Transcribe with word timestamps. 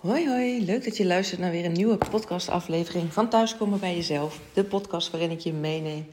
Hoi 0.00 0.28
hoi, 0.28 0.64
leuk 0.64 0.84
dat 0.84 0.96
je 0.96 1.06
luistert 1.06 1.40
naar 1.40 1.50
weer 1.50 1.64
een 1.64 1.72
nieuwe 1.72 1.96
podcastaflevering 1.96 3.12
van 3.12 3.28
Thuiskomen 3.28 3.80
bij 3.80 3.94
Jezelf. 3.94 4.40
De 4.54 4.64
podcast 4.64 5.10
waarin 5.10 5.30
ik 5.30 5.40
je 5.40 5.52
meeneem 5.52 6.06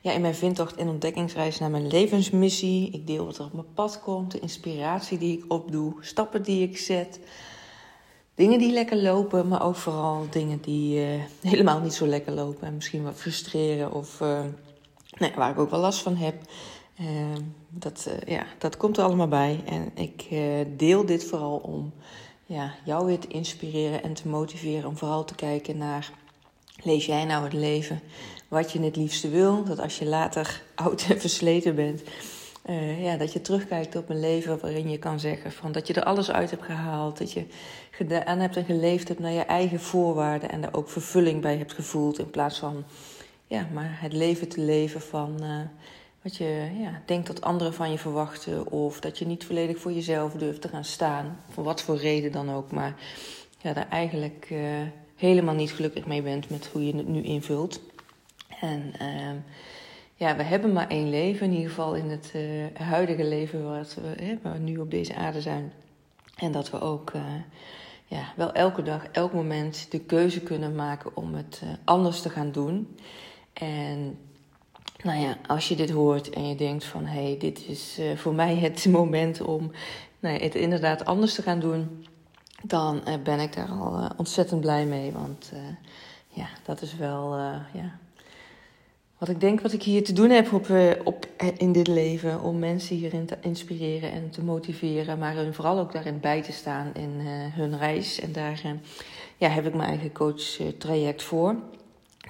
ja, 0.00 0.12
in 0.12 0.20
mijn 0.20 0.34
vindtocht 0.34 0.76
en 0.76 0.88
ontdekkingsreis 0.88 1.58
naar 1.58 1.70
mijn 1.70 1.86
levensmissie. 1.86 2.90
Ik 2.90 3.06
deel 3.06 3.24
wat 3.24 3.38
er 3.38 3.44
op 3.44 3.52
mijn 3.52 3.74
pad 3.74 4.00
komt, 4.00 4.30
de 4.30 4.38
inspiratie 4.40 5.18
die 5.18 5.38
ik 5.38 5.44
opdoe, 5.48 5.94
stappen 6.00 6.42
die 6.42 6.68
ik 6.68 6.78
zet. 6.78 7.20
Dingen 8.34 8.58
die 8.58 8.72
lekker 8.72 8.96
lopen, 8.96 9.48
maar 9.48 9.64
ook 9.64 9.76
vooral 9.76 10.26
dingen 10.30 10.60
die 10.60 11.00
uh, 11.00 11.22
helemaal 11.40 11.80
niet 11.80 11.94
zo 11.94 12.06
lekker 12.06 12.32
lopen. 12.32 12.66
En 12.66 12.74
misschien 12.74 13.02
wat 13.02 13.20
frustreren 13.20 13.92
of 13.92 14.20
uh, 14.20 14.40
nee, 15.18 15.32
waar 15.36 15.50
ik 15.50 15.58
ook 15.58 15.70
wel 15.70 15.80
last 15.80 16.02
van 16.02 16.16
heb. 16.16 16.34
Uh, 17.00 17.06
dat, 17.68 18.10
ja, 18.26 18.46
dat 18.58 18.76
komt 18.76 18.96
er 18.96 19.04
allemaal 19.04 19.28
bij. 19.28 19.62
En 19.66 19.90
ik 19.94 20.28
deel 20.78 21.06
dit 21.06 21.24
vooral 21.24 21.56
om 21.56 21.92
ja, 22.50 22.74
jou 22.84 23.06
weer 23.06 23.18
te 23.18 23.28
inspireren 23.28 24.02
en 24.02 24.14
te 24.14 24.28
motiveren 24.28 24.88
om 24.88 24.96
vooral 24.96 25.24
te 25.24 25.34
kijken 25.34 25.78
naar, 25.78 26.10
lees 26.82 27.06
jij 27.06 27.24
nou 27.24 27.44
het 27.44 27.52
leven 27.52 28.00
wat 28.48 28.72
je 28.72 28.80
het 28.80 28.96
liefste 28.96 29.28
wil? 29.28 29.64
Dat 29.64 29.78
als 29.78 29.98
je 29.98 30.06
later 30.06 30.62
oud 30.74 31.06
en 31.08 31.20
versleten 31.20 31.74
bent, 31.74 32.02
uh, 32.66 33.04
ja, 33.04 33.16
dat 33.16 33.32
je 33.32 33.40
terugkijkt 33.40 33.96
op 33.96 34.08
een 34.08 34.20
leven 34.20 34.58
waarin 34.60 34.90
je 34.90 34.98
kan 34.98 35.20
zeggen 35.20 35.52
van 35.52 35.72
dat 35.72 35.86
je 35.86 35.94
er 35.94 36.04
alles 36.04 36.30
uit 36.30 36.50
hebt 36.50 36.64
gehaald, 36.64 37.18
dat 37.18 37.32
je 37.32 37.44
gedaan 37.90 38.38
hebt 38.38 38.56
en 38.56 38.64
geleefd 38.64 39.08
hebt 39.08 39.20
naar 39.20 39.32
je 39.32 39.40
eigen 39.40 39.80
voorwaarden 39.80 40.50
en 40.50 40.62
er 40.62 40.74
ook 40.74 40.88
vervulling 40.88 41.40
bij 41.40 41.56
hebt 41.56 41.72
gevoeld 41.72 42.18
in 42.18 42.30
plaats 42.30 42.58
van 42.58 42.84
ja, 43.46 43.66
maar 43.72 43.98
het 44.00 44.12
leven 44.12 44.48
te 44.48 44.60
leven 44.60 45.00
van 45.00 45.36
uh, 45.42 45.60
wat 46.22 46.36
je 46.36 46.70
ja, 46.78 47.02
denkt 47.04 47.26
dat 47.26 47.40
anderen 47.40 47.74
van 47.74 47.90
je 47.90 47.98
verwachten. 47.98 48.70
Of 48.72 49.00
dat 49.00 49.18
je 49.18 49.26
niet 49.26 49.44
volledig 49.44 49.78
voor 49.78 49.92
jezelf 49.92 50.32
durft 50.32 50.60
te 50.60 50.68
gaan 50.68 50.84
staan. 50.84 51.40
Voor 51.48 51.64
wat 51.64 51.82
voor 51.82 51.96
reden 51.96 52.32
dan 52.32 52.50
ook. 52.50 52.72
Maar 52.72 52.94
ja, 53.58 53.72
daar 53.72 53.88
eigenlijk 53.88 54.48
uh, 54.52 54.60
helemaal 55.16 55.54
niet 55.54 55.72
gelukkig 55.72 56.06
mee 56.06 56.22
bent 56.22 56.50
met 56.50 56.66
hoe 56.66 56.86
je 56.86 56.96
het 56.96 57.08
nu 57.08 57.22
invult. 57.22 57.80
En 58.60 58.92
uh, 59.02 59.30
ja, 60.14 60.36
we 60.36 60.42
hebben 60.42 60.72
maar 60.72 60.88
één 60.88 61.10
leven. 61.10 61.46
In 61.46 61.52
ieder 61.52 61.68
geval 61.68 61.94
in 61.94 62.10
het 62.10 62.32
uh, 62.36 62.64
huidige 62.74 63.24
leven 63.24 63.64
wat 63.64 63.94
we, 63.94 64.24
hè, 64.24 64.38
waar 64.42 64.52
we 64.52 64.58
nu 64.58 64.76
op 64.76 64.90
deze 64.90 65.14
aarde 65.14 65.40
zijn. 65.40 65.72
En 66.36 66.52
dat 66.52 66.70
we 66.70 66.80
ook 66.80 67.12
uh, 67.12 67.22
ja, 68.06 68.32
wel 68.36 68.52
elke 68.52 68.82
dag, 68.82 69.06
elk 69.12 69.32
moment 69.32 69.90
de 69.90 70.00
keuze 70.00 70.40
kunnen 70.40 70.74
maken 70.74 71.16
om 71.16 71.34
het 71.34 71.62
anders 71.84 72.22
te 72.22 72.30
gaan 72.30 72.52
doen. 72.52 72.96
En 73.52 74.18
nou 75.02 75.20
ja, 75.20 75.36
als 75.46 75.68
je 75.68 75.76
dit 75.76 75.90
hoort 75.90 76.30
en 76.30 76.48
je 76.48 76.54
denkt 76.54 76.84
van 76.84 77.06
hé, 77.06 77.22
hey, 77.22 77.36
dit 77.38 77.68
is 77.68 77.96
uh, 78.00 78.16
voor 78.16 78.34
mij 78.34 78.56
het 78.56 78.86
moment 78.98 79.40
om 79.40 79.70
nou 80.20 80.38
het 80.38 80.54
inderdaad 80.54 81.04
anders 81.04 81.34
te 81.34 81.42
gaan 81.42 81.60
doen, 81.60 82.06
dan 82.62 83.00
uh, 83.08 83.14
ben 83.22 83.40
ik 83.40 83.54
daar 83.54 83.68
al 83.68 83.98
uh, 83.98 84.10
ontzettend 84.16 84.60
blij 84.60 84.84
mee. 84.84 85.12
Want 85.12 85.52
ja, 86.28 86.46
dat 86.64 86.82
is 86.82 86.96
wel 86.96 87.36
ja, 87.72 87.98
wat 89.18 89.28
ik 89.28 89.40
denk 89.40 89.60
wat 89.60 89.72
ik 89.72 89.82
hier 89.82 90.04
te 90.04 90.12
doen 90.12 90.30
heb 90.30 90.52
op, 90.52 90.68
op, 91.04 91.26
in 91.56 91.72
dit 91.72 91.86
leven. 91.86 92.42
Om 92.42 92.58
mensen 92.58 92.96
hierin 92.96 93.26
te 93.26 93.36
inspireren 93.40 94.12
en 94.12 94.30
te 94.30 94.42
motiveren, 94.42 95.18
maar 95.18 95.34
hun 95.34 95.54
vooral 95.54 95.78
ook 95.78 95.92
daarin 95.92 96.20
bij 96.20 96.42
te 96.42 96.52
staan 96.52 96.90
in 96.94 97.10
hun 97.52 97.78
reis. 97.78 98.20
En 98.20 98.32
daar 98.32 98.62
ja, 99.36 99.48
heb 99.48 99.66
ik 99.66 99.74
mijn 99.74 99.88
eigen 99.88 100.12
coach 100.12 100.58
traject 100.78 101.22
voor. 101.22 101.56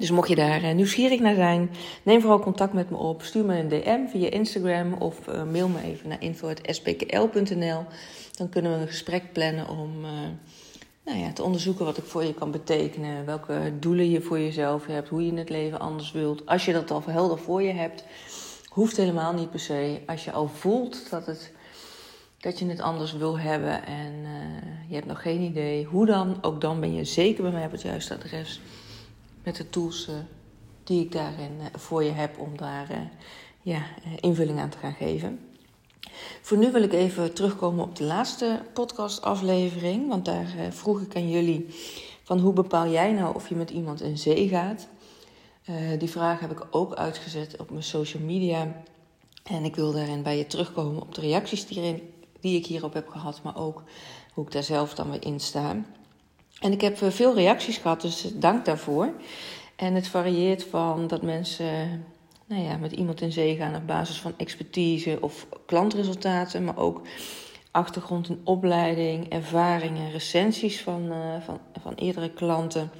Dus 0.01 0.11
mocht 0.11 0.29
je 0.29 0.35
daar 0.35 0.65
uh, 0.65 0.73
nieuwsgierig 0.73 1.21
naar 1.21 1.35
zijn, 1.35 1.71
neem 2.03 2.21
vooral 2.21 2.41
contact 2.41 2.73
met 2.73 2.91
me 2.91 2.97
op. 2.97 3.23
Stuur 3.23 3.45
me 3.45 3.59
een 3.59 3.69
DM 3.69 4.07
via 4.07 4.31
Instagram 4.31 4.93
of 4.93 5.27
uh, 5.29 5.45
mail 5.45 5.69
me 5.69 5.83
even 5.83 6.09
naar 6.09 6.23
info.spkl.nl. 6.23 7.85
Dan 8.37 8.49
kunnen 8.49 8.73
we 8.73 8.79
een 8.79 8.89
gesprek 8.89 9.33
plannen 9.33 9.69
om 9.69 10.05
uh, 10.05 10.11
nou 11.05 11.19
ja, 11.19 11.33
te 11.33 11.43
onderzoeken 11.43 11.85
wat 11.85 11.97
ik 11.97 12.05
voor 12.05 12.25
je 12.25 12.35
kan 12.35 12.51
betekenen. 12.51 13.27
Welke 13.27 13.73
doelen 13.81 14.11
je 14.11 14.21
voor 14.21 14.39
jezelf 14.39 14.87
hebt, 14.87 15.09
hoe 15.09 15.27
je 15.27 15.35
het 15.35 15.51
leven 15.51 15.81
anders 15.81 16.13
wilt. 16.13 16.47
Als 16.47 16.65
je 16.65 16.73
dat 16.73 16.91
al 16.91 17.03
helder 17.07 17.39
voor 17.39 17.63
je 17.63 17.73
hebt, 17.73 18.05
hoeft 18.69 18.97
helemaal 18.97 19.33
niet 19.33 19.51
per 19.51 19.61
se. 19.61 20.01
Als 20.07 20.25
je 20.25 20.33
al 20.33 20.49
voelt 20.49 21.11
dat, 21.11 21.27
het, 21.27 21.53
dat 22.39 22.59
je 22.59 22.67
het 22.67 22.81
anders 22.81 23.13
wil 23.13 23.39
hebben 23.39 23.87
en 23.87 24.13
je 24.89 24.95
hebt 24.95 25.07
nog 25.07 25.23
geen 25.23 25.41
idee 25.41 25.85
hoe 25.85 26.07
dan, 26.07 26.39
ook 26.41 26.61
dan 26.61 26.81
ben 26.81 26.95
je 26.95 27.05
zeker 27.05 27.43
bij 27.43 27.53
mij 27.53 27.65
op 27.65 27.73
het 27.73 27.83
juiste 27.83 28.15
adres 28.15 28.61
met 29.43 29.57
de 29.57 29.71
tools 29.71 30.09
uh, 30.09 30.15
die 30.85 31.05
ik 31.05 31.13
daarin 31.13 31.53
uh, 31.59 31.67
voor 31.73 32.05
je 32.05 32.11
heb 32.11 32.39
om 32.39 32.57
daar 32.57 32.91
uh, 32.91 32.97
ja, 33.63 33.83
invulling 34.21 34.59
aan 34.59 34.69
te 34.69 34.79
gaan 34.79 34.95
geven. 34.95 35.41
Voor 36.41 36.59
nu 36.59 36.73
wil 36.73 36.83
ik 36.83 36.93
even 36.93 37.33
terugkomen 37.33 37.85
op 37.85 37.97
de 37.97 38.05
laatste 38.05 38.63
podcastaflevering. 38.73 40.09
Want 40.09 40.25
daar 40.25 40.47
vroeg 40.71 41.01
ik 41.01 41.17
aan 41.17 41.31
jullie 41.31 41.67
van 42.23 42.39
hoe 42.39 42.53
bepaal 42.53 42.89
jij 42.89 43.13
nou 43.13 43.35
of 43.35 43.49
je 43.49 43.55
met 43.55 43.71
iemand 43.71 44.01
in 44.01 44.19
zee 44.19 44.49
gaat. 44.49 44.89
die 45.99 46.11
vraag 46.11 46.41
heb 46.41 46.51
ik 46.51 46.67
ook 46.71 46.95
uitgezet 46.95 47.57
op 47.57 47.71
mijn 47.71 47.83
social 47.83 48.23
media. 48.23 48.83
En 49.43 49.65
ik 49.65 49.77
wil 49.77 49.93
daarin 49.93 50.23
bij 50.23 50.39
je 50.39 50.47
terugkomen 50.47 51.03
op 51.03 51.15
de 51.15 51.21
reacties 51.21 51.67
die, 51.67 52.13
die 52.41 52.59
ik 52.59 52.67
hierop 52.67 52.93
heb 52.93 53.09
gehad. 53.09 53.43
Maar 53.43 53.57
ook 53.57 53.83
hoe 54.35 54.45
ik 54.45 54.53
daar 54.53 54.63
zelf 54.63 54.95
dan 54.95 55.11
weer 55.11 55.25
in 55.25 55.41
sta. 55.41 55.77
En 56.61 56.73
ik 56.73 56.81
heb 56.81 57.01
eh, 57.01 57.11
veel 57.11 57.35
reacties 57.35 57.77
gehad, 57.77 58.01
dus 58.01 58.31
dank 58.35 58.65
daarvoor. 58.65 59.13
En 59.77 59.95
het 59.95 60.09
varieert 60.09 60.65
van 60.65 61.07
dat 61.07 61.23
mensen 61.23 62.05
nou 62.47 62.63
ja, 62.63 62.77
met 62.77 62.93
iemand 62.93 63.21
in 63.21 63.33
zee 63.33 63.57
gaan 63.57 63.77
op 63.77 63.87
basis 63.87 64.21
van 64.21 64.35
expertise 64.37 65.19
of 65.21 65.47
klantresultaten, 65.67 66.65
maar 66.65 66.77
ook 66.77 67.03
achtergrond 67.71 68.29
en 68.29 68.41
opleiding, 68.45 69.29
ervaringen, 69.29 70.11
recensies 70.11 70.81
van, 70.81 71.05
uh, 71.13 71.41
van, 71.41 71.61
van 71.83 71.95
eerdere 71.95 72.31
klanten. 72.31 72.91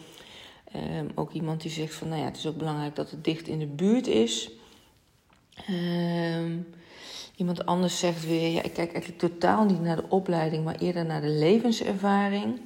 Um, 0.77 1.11
ook 1.15 1.33
iemand 1.33 1.63
die 1.63 1.71
zegt 1.71 1.95
van 1.95 2.09
nou 2.09 2.21
ja, 2.21 2.27
het 2.27 2.37
is 2.37 2.47
ook 2.47 2.57
belangrijk 2.57 2.97
dat 2.97 3.11
het 3.11 3.25
dicht 3.25 3.49
in 3.49 3.59
de 3.59 3.67
buurt 3.67 4.07
is. 4.07 4.51
Um, 5.71 6.67
iemand 7.37 7.67
anders 7.67 7.99
zegt 7.99 8.27
weer, 8.27 8.51
ja, 8.51 8.63
ik 8.63 8.73
kijk 8.73 8.93
eigenlijk 8.93 9.19
totaal 9.19 9.65
niet 9.65 9.81
naar 9.81 9.97
de 9.97 10.09
opleiding, 10.09 10.65
maar 10.65 10.79
eerder 10.79 11.05
naar 11.05 11.21
de 11.21 11.29
levenservaring. 11.29 12.61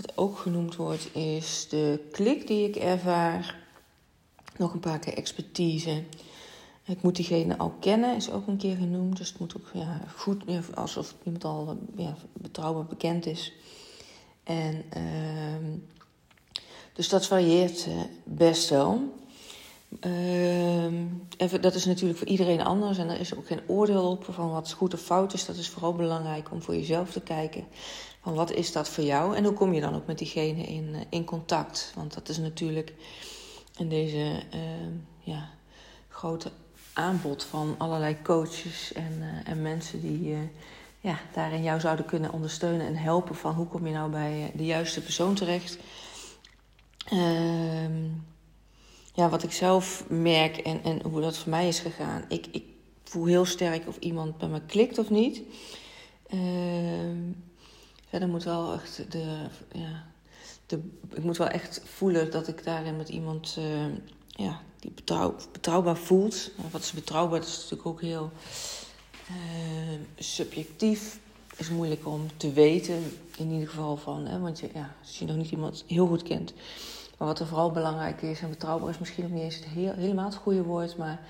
Wat 0.00 0.16
ook 0.16 0.38
genoemd 0.38 0.76
wordt 0.76 1.14
is 1.14 1.68
de 1.68 2.08
klik 2.12 2.46
die 2.46 2.68
ik 2.68 2.76
ervaar. 2.76 3.58
Nog 4.56 4.72
een 4.72 4.80
paar 4.80 4.98
keer 4.98 5.16
expertise. 5.16 6.02
Ik 6.84 7.02
moet 7.02 7.16
diegene 7.16 7.58
al 7.58 7.74
kennen, 7.80 8.16
is 8.16 8.30
ook 8.30 8.46
een 8.46 8.56
keer 8.56 8.76
genoemd. 8.76 9.16
Dus 9.16 9.28
het 9.28 9.38
moet 9.38 9.56
ook 9.56 9.70
ja, 9.72 10.00
goed, 10.16 10.44
alsof 10.74 11.14
iemand 11.24 11.44
al 11.44 11.78
ja, 11.96 12.16
betrouwbaar 12.32 12.84
bekend 12.84 13.26
is. 13.26 13.52
En 14.42 14.84
uh, 14.96 15.70
dus 16.92 17.08
dat 17.08 17.26
varieert 17.26 17.86
uh, 17.86 18.02
best 18.24 18.68
wel. 18.68 19.12
Uh, 20.06 21.60
dat 21.60 21.74
is 21.74 21.84
natuurlijk 21.84 22.18
voor 22.18 22.28
iedereen 22.28 22.64
anders 22.64 22.98
en 22.98 23.08
er 23.08 23.20
is 23.20 23.34
ook 23.34 23.46
geen 23.46 23.60
oordeel 23.66 24.10
op 24.10 24.24
van 24.24 24.50
wat 24.50 24.72
goed 24.72 24.94
of 24.94 25.00
fout 25.00 25.32
is. 25.32 25.46
Dat 25.46 25.56
is 25.56 25.68
vooral 25.68 25.94
belangrijk 25.94 26.50
om 26.50 26.62
voor 26.62 26.74
jezelf 26.74 27.10
te 27.10 27.20
kijken 27.20 27.64
van 28.20 28.34
wat 28.34 28.52
is 28.52 28.72
dat 28.72 28.88
voor 28.88 29.04
jou 29.04 29.36
en 29.36 29.44
hoe 29.44 29.52
kom 29.52 29.72
je 29.72 29.80
dan 29.80 29.94
ook 29.94 30.06
met 30.06 30.18
diegene 30.18 30.62
in, 30.62 30.94
eh, 30.94 31.00
in 31.08 31.24
contact. 31.24 31.92
Want 31.94 32.14
dat 32.14 32.28
is 32.28 32.38
natuurlijk 32.38 32.94
in 33.76 33.88
deze 33.88 34.42
uh, 34.54 34.60
ja, 35.20 35.48
grote 36.08 36.50
aanbod 36.92 37.44
van 37.44 37.74
allerlei 37.78 38.16
coaches 38.22 38.92
en, 38.92 39.12
uh, 39.18 39.52
en 39.52 39.62
mensen 39.62 40.00
die 40.00 40.30
uh, 40.30 40.38
ja, 41.00 41.18
daarin 41.34 41.62
jou 41.62 41.80
zouden 41.80 42.04
kunnen 42.04 42.32
ondersteunen 42.32 42.86
en 42.86 42.96
helpen 42.96 43.34
van 43.34 43.54
hoe 43.54 43.66
kom 43.66 43.86
je 43.86 43.92
nou 43.92 44.10
bij 44.10 44.52
de 44.54 44.64
juiste 44.64 45.02
persoon 45.02 45.34
terecht. 45.34 45.78
Ehm, 47.08 48.08
ja, 49.12 49.28
wat 49.28 49.42
ik 49.42 49.52
zelf 49.52 50.04
merk 50.08 50.56
en, 50.56 50.82
en 50.84 51.02
hoe 51.02 51.20
dat 51.20 51.36
voor 51.36 51.50
mij 51.50 51.68
is 51.68 51.78
gegaan. 51.78 52.24
Ik, 52.28 52.46
ik 52.50 52.64
voel 53.04 53.24
heel 53.24 53.44
sterk 53.44 53.88
of 53.88 53.96
iemand 53.98 54.38
bij 54.38 54.48
me 54.48 54.60
klikt 54.66 54.98
of 54.98 55.10
niet. 55.10 55.42
Ehm, 56.26 57.32
Verder 58.10 58.28
moet 58.28 58.44
wel 58.44 58.72
echt 58.72 59.12
de, 59.12 59.46
ja, 59.72 60.06
de, 60.66 60.80
ik 61.14 61.22
moet 61.22 61.36
wel 61.36 61.48
echt 61.48 61.82
voelen 61.84 62.30
dat 62.30 62.48
ik 62.48 62.64
daarin 62.64 62.96
met 62.96 63.08
iemand 63.08 63.56
uh, 63.58 63.84
ja, 64.26 64.60
die 64.78 64.90
betrouw, 64.90 65.34
betrouwbaar 65.52 65.96
voelt. 65.96 66.50
Wat 66.70 66.80
is 66.80 66.92
betrouwbaar? 66.92 67.40
Is 67.40 67.54
natuurlijk 67.54 67.86
ook 67.86 68.00
heel 68.00 68.30
uh, 69.30 70.00
subjectief. 70.18 71.18
Is 71.56 71.70
moeilijk 71.70 72.06
om 72.06 72.26
te 72.36 72.52
weten, 72.52 73.18
in 73.36 73.50
ieder 73.50 73.68
geval 73.68 73.96
van, 73.96 74.26
hè, 74.26 74.38
want 74.38 74.60
je, 74.60 74.68
ja, 74.74 74.94
als 75.00 75.18
je 75.18 75.24
nog 75.24 75.36
niet 75.36 75.50
iemand 75.50 75.84
heel 75.86 76.06
goed 76.06 76.22
kent. 76.22 76.52
Maar 77.20 77.28
wat 77.28 77.40
er 77.40 77.46
vooral 77.46 77.70
belangrijk 77.70 78.22
is, 78.22 78.40
en 78.40 78.48
betrouwbaar 78.48 78.88
is 78.90 78.98
misschien 78.98 79.22
nog 79.22 79.32
niet 79.32 79.42
eens 79.42 79.54
het 79.54 79.64
heel, 79.64 79.92
helemaal 79.92 80.24
het 80.24 80.34
goede 80.34 80.62
woord, 80.62 80.96
maar 80.96 81.20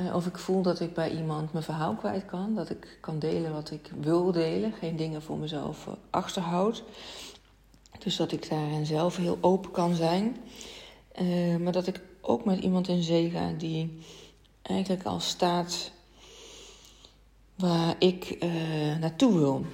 uh, 0.00 0.14
of 0.14 0.26
ik 0.26 0.38
voel 0.38 0.62
dat 0.62 0.80
ik 0.80 0.94
bij 0.94 1.10
iemand 1.10 1.52
mijn 1.52 1.64
verhaal 1.64 1.94
kwijt 1.94 2.24
kan. 2.24 2.54
Dat 2.54 2.70
ik 2.70 2.98
kan 3.00 3.18
delen 3.18 3.52
wat 3.52 3.70
ik 3.70 3.90
wil 4.00 4.32
delen. 4.32 4.72
Geen 4.72 4.96
dingen 4.96 5.22
voor 5.22 5.36
mezelf 5.38 5.86
uh, 5.86 5.92
achterhoud. 6.10 6.82
Dus 7.98 8.16
dat 8.16 8.32
ik 8.32 8.48
daarin 8.48 8.86
zelf 8.86 9.16
heel 9.16 9.38
open 9.40 9.70
kan 9.70 9.94
zijn. 9.94 10.36
Uh, 11.20 11.56
maar 11.56 11.72
dat 11.72 11.86
ik 11.86 12.00
ook 12.20 12.44
met 12.44 12.58
iemand 12.58 12.88
in 12.88 13.02
zee 13.02 13.30
ga 13.30 13.52
die 13.58 14.00
eigenlijk 14.62 15.04
al 15.04 15.20
staat 15.20 15.90
waar 17.54 17.94
ik 17.98 18.46
naartoe 19.00 19.38
wil. 19.38 19.64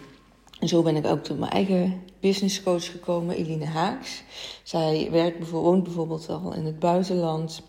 En 0.62 0.68
zo 0.68 0.82
ben 0.82 0.96
ik 0.96 1.06
ook 1.06 1.24
tot 1.24 1.38
mijn 1.38 1.50
eigen 1.50 2.02
business 2.20 2.62
coach 2.62 2.90
gekomen, 2.90 3.36
Eline 3.36 3.64
Haaks. 3.64 4.22
Zij 4.62 5.08
werkt 5.10 5.38
bijvoorbeeld, 5.38 5.72
woont 5.72 5.84
bijvoorbeeld 5.84 6.28
al 6.28 6.54
in 6.54 6.64
het 6.64 6.78
buitenland. 6.78 7.62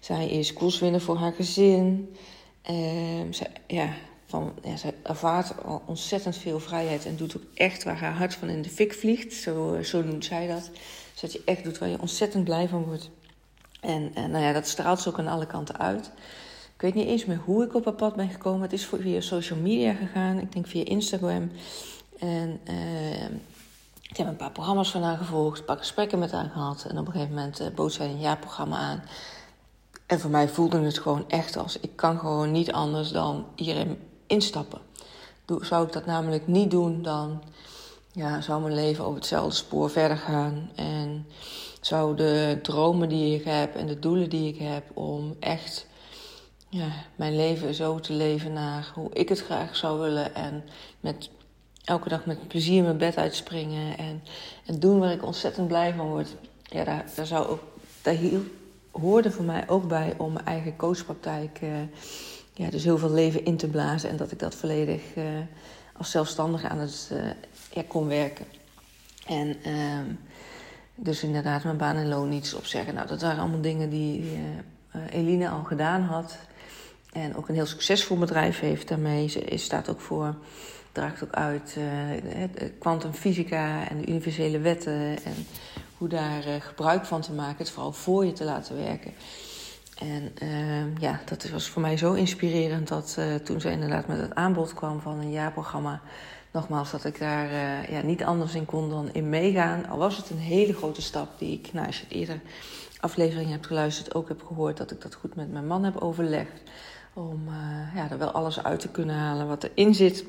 Zij 0.00 0.28
is 0.28 0.52
koerswinner 0.52 1.00
voor 1.00 1.16
haar 1.16 1.32
gezin. 1.32 2.14
Uh, 2.70 2.76
zij, 3.30 3.50
ja, 3.66 3.94
van, 4.26 4.52
ja, 4.62 4.76
zij 4.76 4.94
ervaart 5.02 5.64
al 5.64 5.82
ontzettend 5.86 6.36
veel 6.36 6.60
vrijheid 6.60 7.06
en 7.06 7.16
doet 7.16 7.36
ook 7.36 7.42
echt 7.54 7.84
waar 7.84 7.98
haar 7.98 8.14
hart 8.14 8.34
van 8.34 8.48
in 8.48 8.62
de 8.62 8.68
fik 8.68 8.94
vliegt. 8.94 9.32
Zo, 9.32 9.82
zo 9.82 10.02
noemt 10.02 10.24
zij 10.24 10.46
dat. 10.46 10.70
Dus 11.12 11.20
dat 11.20 11.32
je 11.32 11.42
echt 11.44 11.64
doet 11.64 11.78
waar 11.78 11.88
je 11.88 12.00
ontzettend 12.00 12.44
blij 12.44 12.68
van 12.68 12.84
wordt. 12.84 13.10
En, 13.80 14.10
en 14.14 14.30
nou 14.30 14.44
ja, 14.44 14.52
dat 14.52 14.68
straalt 14.68 15.00
ze 15.00 15.08
ook 15.08 15.18
aan 15.18 15.28
alle 15.28 15.46
kanten 15.46 15.78
uit. 15.78 16.10
Ik 16.74 16.80
weet 16.80 16.94
niet 16.94 17.06
eens 17.06 17.24
meer 17.24 17.40
hoe 17.44 17.64
ik 17.64 17.74
op 17.74 17.84
haar 17.84 17.94
pad 17.94 18.16
ben 18.16 18.28
gekomen. 18.28 18.62
Het 18.62 18.72
is 18.72 18.86
via 18.86 19.20
social 19.20 19.58
media 19.58 19.92
gegaan. 19.92 20.38
Ik 20.38 20.52
denk 20.52 20.66
via 20.66 20.84
Instagram. 20.84 21.50
En 22.18 22.60
uh, 22.68 23.24
ik 24.02 24.16
heb 24.16 24.26
een 24.26 24.36
paar 24.36 24.50
programma's 24.50 24.90
van 24.90 25.02
haar 25.02 25.16
gevolgd, 25.16 25.58
een 25.58 25.64
paar 25.64 25.76
gesprekken 25.76 26.18
met 26.18 26.32
haar 26.32 26.50
gehad. 26.52 26.84
En 26.88 26.98
op 26.98 27.06
een 27.06 27.12
gegeven 27.12 27.34
moment 27.34 27.60
uh, 27.60 27.66
bood 27.74 27.92
zij 27.92 28.06
een 28.06 28.20
jaarprogramma 28.20 28.78
aan. 28.78 29.02
En 30.06 30.20
voor 30.20 30.30
mij 30.30 30.48
voelde 30.48 30.80
het 30.80 30.98
gewoon 30.98 31.28
echt 31.28 31.56
als: 31.56 31.80
ik 31.80 31.96
kan 31.96 32.18
gewoon 32.18 32.52
niet 32.52 32.72
anders 32.72 33.10
dan 33.10 33.46
hierin 33.56 33.98
instappen. 34.26 34.80
Zou 35.60 35.86
ik 35.86 35.92
dat 35.92 36.06
namelijk 36.06 36.46
niet 36.46 36.70
doen, 36.70 37.02
dan 37.02 37.42
ja, 38.12 38.40
zou 38.40 38.62
mijn 38.62 38.74
leven 38.74 39.04
over 39.04 39.16
hetzelfde 39.16 39.54
spoor 39.54 39.90
verder 39.90 40.16
gaan. 40.16 40.70
En 40.74 41.26
zou 41.80 42.16
de 42.16 42.58
dromen 42.62 43.08
die 43.08 43.34
ik 43.34 43.44
heb 43.44 43.76
en 43.76 43.86
de 43.86 43.98
doelen 43.98 44.30
die 44.30 44.48
ik 44.48 44.58
heb 44.58 44.84
om 44.96 45.36
echt 45.40 45.86
ja, 46.68 46.88
mijn 47.16 47.36
leven 47.36 47.74
zo 47.74 48.00
te 48.00 48.12
leven 48.12 48.52
naar 48.52 48.92
hoe 48.94 49.12
ik 49.12 49.28
het 49.28 49.40
graag 49.40 49.76
zou 49.76 50.00
willen. 50.00 50.34
En 50.34 50.64
met 51.00 51.30
elke 51.84 52.08
dag 52.08 52.26
met 52.26 52.48
plezier 52.48 52.82
mijn 52.82 52.96
bed 52.96 53.16
uitspringen 53.16 53.98
en, 53.98 54.22
en 54.66 54.78
doen 54.78 54.98
waar 54.98 55.12
ik 55.12 55.24
ontzettend 55.24 55.68
blij 55.68 55.94
van 55.94 56.08
word. 56.08 56.36
Ja, 56.62 56.84
daar, 56.84 57.04
daar, 57.14 57.26
zou 57.26 57.46
ook, 57.46 57.62
daar 58.02 58.16
hoorde 58.90 59.30
voor 59.30 59.44
mij 59.44 59.68
ook 59.68 59.88
bij 59.88 60.14
om 60.16 60.32
mijn 60.32 60.46
eigen 60.46 60.76
coachpraktijk, 60.76 61.60
uh, 61.62 61.70
ja, 62.52 62.70
dus 62.70 62.84
heel 62.84 62.98
veel 62.98 63.12
leven 63.12 63.44
in 63.44 63.56
te 63.56 63.68
blazen. 63.68 64.10
En 64.10 64.16
dat 64.16 64.32
ik 64.32 64.38
dat 64.38 64.54
volledig 64.54 65.16
uh, 65.16 65.24
als 65.96 66.10
zelfstandige 66.10 66.68
aan 66.68 66.78
het 66.78 67.10
ja, 67.70 67.82
kon 67.88 68.06
werken. 68.06 68.46
En 69.26 69.56
ehm, 69.62 70.06
dus 70.94 71.22
inderdaad 71.22 71.64
mijn 71.64 71.76
baan 71.76 71.96
en 71.96 72.08
loon 72.08 72.28
niets 72.28 72.54
opzeggen. 72.54 72.94
Nou, 72.94 73.06
dat 73.06 73.22
waren 73.22 73.40
allemaal 73.40 73.60
dingen 73.60 73.90
die 73.90 74.38
Eline 75.10 75.48
al 75.48 75.62
gedaan 75.64 76.02
had. 76.02 76.38
En 77.12 77.36
ook 77.36 77.48
een 77.48 77.54
heel 77.54 77.66
succesvol 77.66 78.18
bedrijf 78.18 78.60
heeft 78.60 78.88
daarmee. 78.88 79.28
Ze 79.28 79.52
staat 79.54 79.88
ook 79.88 80.00
voor 80.00 80.34
draagt 80.94 81.24
ook 81.24 81.32
uit 81.32 81.76
kwantumfysica 82.78 83.80
uh, 83.80 83.90
en 83.90 83.98
de 83.98 84.06
universele 84.06 84.58
wetten 84.58 85.24
en 85.24 85.46
hoe 85.98 86.08
daar 86.08 86.46
uh, 86.46 86.54
gebruik 86.58 87.04
van 87.04 87.20
te 87.20 87.32
maken, 87.32 87.58
het 87.58 87.70
vooral 87.70 87.92
voor 87.92 88.24
je 88.24 88.32
te 88.32 88.44
laten 88.44 88.76
werken. 88.76 89.12
En 89.98 90.32
uh, 90.42 90.98
ja, 91.00 91.20
dat 91.24 91.48
was 91.48 91.68
voor 91.68 91.82
mij 91.82 91.96
zo 91.96 92.12
inspirerend 92.12 92.88
dat 92.88 93.16
uh, 93.18 93.34
toen 93.34 93.60
ze 93.60 93.70
inderdaad 93.70 94.06
met 94.06 94.20
het 94.20 94.34
aanbod 94.34 94.74
kwam 94.74 95.00
van 95.00 95.18
een 95.18 95.30
jaarprogramma, 95.30 96.00
nogmaals 96.50 96.90
dat 96.90 97.04
ik 97.04 97.18
daar 97.18 97.50
ja, 97.92 98.02
niet 98.02 98.24
anders 98.24 98.54
in 98.54 98.64
kon 98.64 98.90
dan 98.90 99.08
in 99.12 99.28
meegaan. 99.28 99.88
Al 99.88 99.98
was 99.98 100.16
het 100.16 100.30
een 100.30 100.38
hele 100.38 100.72
grote 100.72 101.02
stap 101.02 101.38
die 101.38 101.52
ik, 101.58 101.72
nou, 101.72 101.86
als 101.86 102.00
je 102.00 102.06
eerder 102.08 102.40
aflevering 103.00 103.50
hebt 103.50 103.66
geluisterd, 103.66 104.14
ook 104.14 104.28
heb 104.28 104.42
gehoord 104.46 104.76
dat 104.76 104.90
ik 104.90 105.00
dat 105.00 105.14
goed 105.14 105.34
met 105.34 105.52
mijn 105.52 105.66
man 105.66 105.84
heb 105.84 105.96
overlegd. 105.96 106.62
Om 107.12 107.42
ja, 107.94 108.10
er 108.10 108.18
wel 108.18 108.30
alles 108.30 108.62
uit 108.62 108.80
te 108.80 108.88
kunnen 108.88 109.16
halen 109.16 109.48
wat 109.48 109.64
erin 109.64 109.94
zit. 109.94 110.24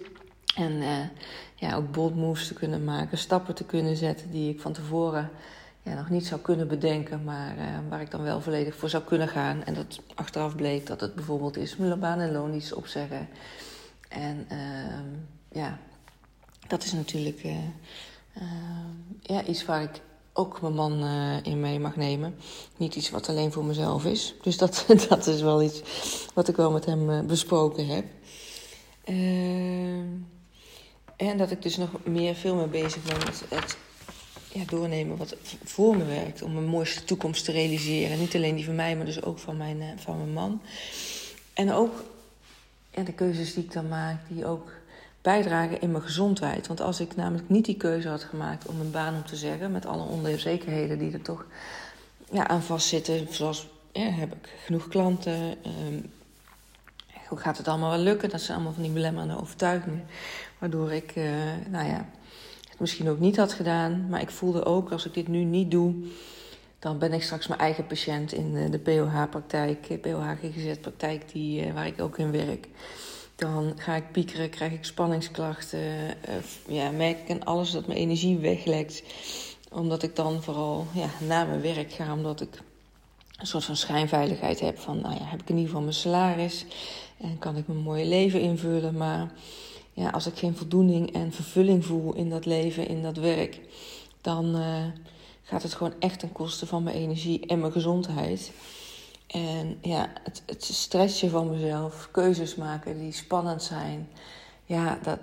En 0.56 0.72
uh, 0.72 0.98
ja, 1.56 1.76
ook 1.76 1.92
bold 1.92 2.16
moves 2.16 2.48
te 2.48 2.54
kunnen 2.54 2.84
maken, 2.84 3.18
stappen 3.18 3.56
te 3.56 3.64
kunnen 3.64 3.96
zetten 3.96 4.32
die 4.32 4.54
ik 4.54 4.62
van 4.62 4.74
tevoren 4.74 5.30
ja, 5.86 5.94
nog 5.94 6.10
niet 6.10 6.26
zou 6.26 6.42
kunnen 6.42 6.68
bedenken, 6.68 7.24
maar 7.24 7.58
uh, 7.58 7.64
waar 7.90 8.02
ik 8.02 8.12
dan 8.12 8.24
wel 8.24 8.42
volledig 8.42 8.76
voor 8.76 8.90
zou 8.90 9.04
kunnen 9.04 9.28
gaan. 9.28 9.64
En 9.64 9.74
dat 9.74 10.00
achteraf 10.16 10.56
bleek 10.56 10.88
dat 10.88 11.02
het 11.02 11.16
bijvoorbeeld 11.16 11.58
is 11.58 11.76
mijn 11.76 12.00
baan 12.00 12.20
en 12.20 12.32
loon 12.32 12.54
iets 12.54 12.74
opzeggen. 12.74 13.28
En 14.10 14.48
uh, 14.52 15.22
ja, 15.52 15.80
dat 16.68 16.84
is 16.84 16.94
natuurlijk 16.94 17.44
uh, 17.44 17.56
ja, 19.22 19.44
iets 19.44 19.66
waar 19.66 19.82
ik 19.82 20.02
ook 20.34 20.62
mijn 20.62 20.74
man 20.74 21.04
in 21.44 21.60
mee 21.60 21.80
mag 21.80 21.96
nemen. 21.96 22.36
Niet 22.78 22.96
iets 22.96 23.10
wat 23.10 23.30
alleen 23.30 23.52
voor 23.52 23.66
mezelf 23.66 24.06
is. 24.06 24.36
Dus 24.42 24.58
dat, 24.58 24.86
dat 25.10 25.28
is 25.28 25.42
wel 25.42 25.64
iets 25.64 25.82
wat 26.34 26.48
ik 26.48 26.56
wel 26.56 26.72
met 26.72 26.86
hem 26.86 27.28
besproken 27.28 27.88
heb. 27.88 28.06
Ehm 29.04 30.34
en 31.16 31.38
dat 31.38 31.52
ik 31.52 31.62
dus 31.62 31.78
nog 31.78 31.90
meer, 32.04 32.36
veel 32.36 32.56
meer 32.56 32.70
bezig 32.70 33.04
ben 33.04 33.18
met 33.18 33.44
het 33.50 33.78
ja, 34.52 34.64
doornemen 34.66 35.18
wat 35.18 35.36
voor 35.64 35.98
me 35.98 36.06
werkt. 36.06 36.42
Om 36.42 36.54
mijn 36.54 36.66
mooiste 36.66 37.04
toekomst 37.04 37.46
te 37.46 37.52
realiseren. 37.52 38.20
Niet 38.20 38.36
alleen 38.36 38.56
die 38.56 38.66
van 38.66 38.76
mij, 38.76 38.96
maar 38.96 39.06
dus 39.06 39.24
ook 39.24 39.40
van 39.40 39.58
mijn, 39.58 39.82
eh, 39.82 39.88
van 39.96 40.18
mijn 40.18 40.34
man. 40.34 40.62
En 41.54 41.72
ook 41.72 42.04
ja, 42.92 43.04
de 43.04 43.14
keuzes 43.14 43.54
die 43.54 43.64
ik 43.64 43.74
dan 43.74 43.88
maak, 43.88 44.20
die 44.28 44.46
ook 44.46 44.72
bijdragen 45.22 45.82
in 45.82 45.92
mijn 45.92 46.04
gezondheid. 46.04 46.68
Want 46.68 46.82
als 46.82 47.00
ik 47.00 47.16
namelijk 47.16 47.50
niet 47.50 47.66
die 47.66 47.78
keuze 47.78 48.10
had 48.10 48.24
gemaakt 48.24 48.68
om 48.68 48.80
een 48.80 48.92
baan 48.92 49.18
op 49.18 49.26
te 49.26 49.36
zeggen, 49.36 49.72
met 49.72 49.86
alle 49.86 50.04
onzekerheden 50.04 51.00
die 51.00 51.14
er 51.14 51.22
toch 51.22 51.46
ja, 52.32 52.48
aan 52.48 52.64
vastzitten, 52.64 53.28
zoals 53.30 53.68
heb 53.92 54.34
ik 54.34 54.50
genoeg 54.66 54.88
klanten, 54.88 55.58
um, 55.88 56.12
gaat 57.40 57.58
het 57.58 57.68
allemaal 57.68 57.90
wel 57.90 58.00
lukken? 58.00 58.30
Dat 58.30 58.42
zijn 58.42 58.56
allemaal 58.56 58.74
van 58.74 58.84
die 58.84 58.92
belemmerende 58.92 59.40
overtuigingen. 59.40 60.06
Waardoor 60.58 60.92
ik, 60.92 61.16
uh, 61.16 61.26
nou 61.70 61.88
ja, 61.88 62.10
het 62.70 62.80
misschien 62.80 63.10
ook 63.10 63.20
niet 63.20 63.38
had 63.38 63.54
gedaan. 63.54 64.10
Maar 64.10 64.22
ik 64.22 64.30
voelde 64.30 64.66
ook, 64.66 64.92
als 64.92 65.06
ik 65.06 65.14
dit 65.14 65.28
nu 65.28 65.44
niet 65.44 65.72
doe, 65.72 65.94
dan 66.80 66.98
ben 66.98 67.14
ik 67.14 67.24
straks 67.24 67.48
mijn 67.48 67.60
eigen 67.60 67.88
patiënt 67.88 68.34
in 68.34 68.56
eh, 68.56 68.72
de 68.72 68.80
POH-praktijk, 68.80 69.90
eh, 69.90 70.00
POH-GGZ-praktijk, 70.00 71.32
die, 71.32 71.74
waar 71.74 71.88
ik 71.88 72.02
ook 72.02 72.18
in 72.18 72.32
werk. 72.32 72.68
Dan 73.36 73.74
ga 73.78 73.96
ik 73.96 74.12
piekeren, 74.12 74.50
krijg 74.50 74.72
ik 74.72 74.86
spanningsklachten, 74.86 75.80
ja, 76.68 76.92
merk 76.92 77.20
ik 77.20 77.30
en 77.30 77.44
alles 77.44 77.72
dat 77.72 77.88
mijn 77.88 78.00
energie 78.00 78.38
weglekt. 78.38 79.04
Omdat 79.72 80.04
ik 80.04 80.16
dan 80.16 80.44
vooral 80.44 80.86
ja, 80.94 81.10
naar 81.28 81.48
mijn 81.48 81.62
werk 81.62 81.92
ga, 81.92 82.14
omdat 82.14 82.42
ik 82.42 82.62
een 83.38 83.48
soort 83.48 83.64
van 83.64 83.76
schijnveiligheid 83.76 84.60
heb 84.60 84.80
van, 84.80 85.02
nou 85.02 85.16
ja, 85.16 85.24
heb 85.24 85.42
ik 85.42 85.50
in 85.50 85.56
ieder 85.56 85.70
geval 85.70 85.82
mijn 85.82 85.94
salaris 85.94 86.66
en 87.18 87.38
kan 87.40 87.58
ik 87.58 87.68
mijn 87.68 87.80
mooie 87.80 88.06
leven 88.06 88.42
invullen. 88.42 88.98
Maar 88.98 89.32
ja, 89.94 90.10
als 90.10 90.28
ik 90.28 90.38
geen 90.38 90.56
voldoening 90.56 91.14
en 91.14 91.32
vervulling 91.32 91.86
voel 91.86 92.14
in 92.14 92.30
dat 92.30 92.46
leven, 92.46 92.88
in 92.88 93.02
dat 93.02 93.18
werk, 93.18 93.60
dan 94.22 94.56
uh, 94.56 94.86
gaat 95.44 95.64
het 95.64 95.74
gewoon 95.74 95.94
echt 96.00 96.20
ten 96.20 96.32
koste 96.32 96.66
van 96.66 96.84
mijn 96.84 96.96
energie 96.96 97.46
en 97.46 97.60
mijn 97.60 97.72
gezondheid. 97.72 98.52
En 99.28 99.78
ja, 99.82 100.10
het, 100.24 100.44
het 100.46 100.64
stressje 100.64 101.30
van 101.30 101.50
mezelf, 101.50 102.10
keuzes 102.12 102.56
maken 102.56 103.00
die 103.00 103.12
spannend 103.12 103.64
zijn, 103.64 104.10
ja, 104.66 105.00
dat, 105.04 105.20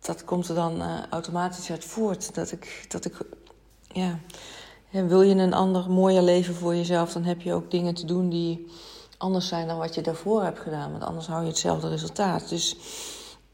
dat 0.00 0.24
komt 0.24 0.48
er 0.48 0.54
dan 0.54 0.82
uh, 0.82 0.98
automatisch 1.10 1.70
uit 1.70 1.84
voort. 1.84 2.34
Dat 2.34 2.52
ik, 2.52 2.84
dat 2.88 3.04
ik 3.04 3.18
ja, 3.92 4.18
wil 4.90 5.22
je 5.22 5.34
een 5.34 5.54
ander 5.54 5.90
mooier 5.90 6.22
leven 6.22 6.54
voor 6.54 6.74
jezelf, 6.74 7.12
dan 7.12 7.24
heb 7.24 7.40
je 7.40 7.52
ook 7.52 7.70
dingen 7.70 7.94
te 7.94 8.06
doen 8.06 8.28
die 8.28 8.66
anders 9.18 9.48
zijn 9.48 9.66
dan 9.66 9.78
wat 9.78 9.94
je 9.94 10.00
daarvoor 10.00 10.42
hebt 10.42 10.58
gedaan. 10.58 10.90
Want 10.90 11.04
anders 11.04 11.26
hou 11.26 11.42
je 11.42 11.48
hetzelfde 11.48 11.88
resultaat. 11.88 12.48
Dus, 12.48 12.76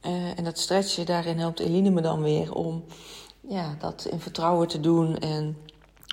uh, 0.07 0.39
en 0.39 0.45
dat 0.45 0.59
stretchen, 0.59 1.07
daarin 1.07 1.39
helpt 1.39 1.61
Eline 1.61 1.91
me 1.91 2.01
dan 2.01 2.23
weer 2.23 2.55
om 2.55 2.85
ja, 3.49 3.77
dat 3.79 4.07
in 4.11 4.21
vertrouwen 4.21 4.69
te 4.69 4.81
doen. 4.81 5.19
En 5.19 5.57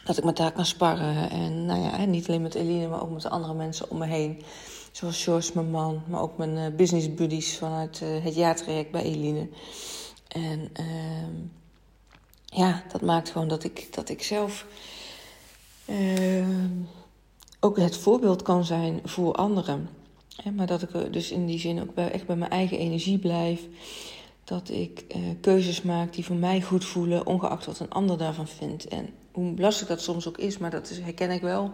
dat 0.04 0.18
ik 0.18 0.24
met 0.24 0.38
haar 0.38 0.52
kan 0.52 0.66
sparren. 0.66 1.30
En 1.30 1.66
nou 1.66 1.82
ja, 1.82 2.06
niet 2.06 2.28
alleen 2.28 2.42
met 2.42 2.56
Eline, 2.56 2.88
maar 2.88 3.02
ook 3.02 3.12
met 3.12 3.22
de 3.22 3.30
andere 3.30 3.54
mensen 3.54 3.90
om 3.90 3.98
me 3.98 4.06
heen. 4.06 4.42
Zoals 4.92 5.24
George, 5.24 5.52
mijn 5.54 5.70
man, 5.70 6.04
maar 6.08 6.22
ook 6.22 6.38
mijn 6.38 6.58
uh, 6.58 6.76
business 6.76 7.14
buddies 7.14 7.58
vanuit 7.58 8.02
uh, 8.04 8.24
het 8.24 8.36
jaartraject 8.36 8.92
bij 8.92 9.02
Eline. 9.02 9.50
En 10.28 10.70
ehm, 10.74 11.34
ja, 12.46 12.84
dat 12.92 13.02
maakt 13.02 13.30
gewoon 13.30 13.48
dat 13.48 13.64
ik, 13.64 13.94
dat 13.96 14.10
ik 14.10 14.24
zelf 14.24 14.66
ehm, 15.86 16.72
ook 17.60 17.78
het 17.78 17.98
voorbeeld 17.98 18.42
kan 18.42 18.66
zijn 18.66 19.00
voor 19.04 19.34
anderen. 19.34 19.90
maar 20.56 20.68
dat 20.68 20.82
ik 20.82 21.14
dus 21.14 21.32
in 21.32 21.46
die 21.46 21.60
zin 21.60 21.82
ook 21.82 21.96
echt 21.96 22.26
bij 22.26 22.36
mijn 22.36 22.52
eigen 22.52 22.78
energie 22.78 23.20
blijf. 23.20 23.62
Dat 24.44 24.70
ik 24.70 25.06
uh, 25.16 25.22
keuzes 25.42 25.82
maak 25.82 26.14
die 26.14 26.26
voor 26.26 26.36
mij 26.36 26.62
goed 26.62 26.86
voelen, 26.86 27.26
ongeacht 27.26 27.66
wat 27.66 27.80
een 27.80 27.90
ander 27.90 28.18
daarvan 28.18 28.48
vindt. 28.48 28.88
En 28.88 29.10
hoe 29.32 29.54
lastig 29.58 29.88
dat 29.88 30.02
soms 30.02 30.28
ook 30.28 30.38
is, 30.38 30.58
maar 30.58 30.70
dat 30.70 30.90
herken 31.04 31.32
ik 31.32 31.42
wel. 31.42 31.72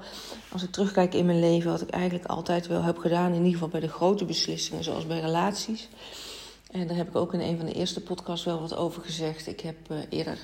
Als 0.51 0.63
ik 0.63 0.71
terugkijk 0.71 1.13
in 1.13 1.25
mijn 1.25 1.39
leven, 1.39 1.71
wat 1.71 1.81
ik 1.81 1.89
eigenlijk 1.89 2.25
altijd 2.25 2.67
wel 2.67 2.81
heb 2.81 2.97
gedaan, 2.97 3.31
in 3.31 3.37
ieder 3.37 3.51
geval 3.51 3.67
bij 3.67 3.79
de 3.79 3.87
grote 3.87 4.25
beslissingen, 4.25 4.83
zoals 4.83 5.07
bij 5.07 5.19
relaties. 5.19 5.89
En 6.71 6.87
daar 6.87 6.97
heb 6.97 7.07
ik 7.07 7.15
ook 7.15 7.33
in 7.33 7.39
een 7.39 7.57
van 7.57 7.65
de 7.65 7.73
eerste 7.73 8.01
podcasts 8.01 8.45
wel 8.45 8.59
wat 8.59 8.75
over 8.75 9.01
gezegd. 9.01 9.47
Ik 9.47 9.59
heb 9.59 9.75
uh, 9.91 9.97
eerder 10.09 10.37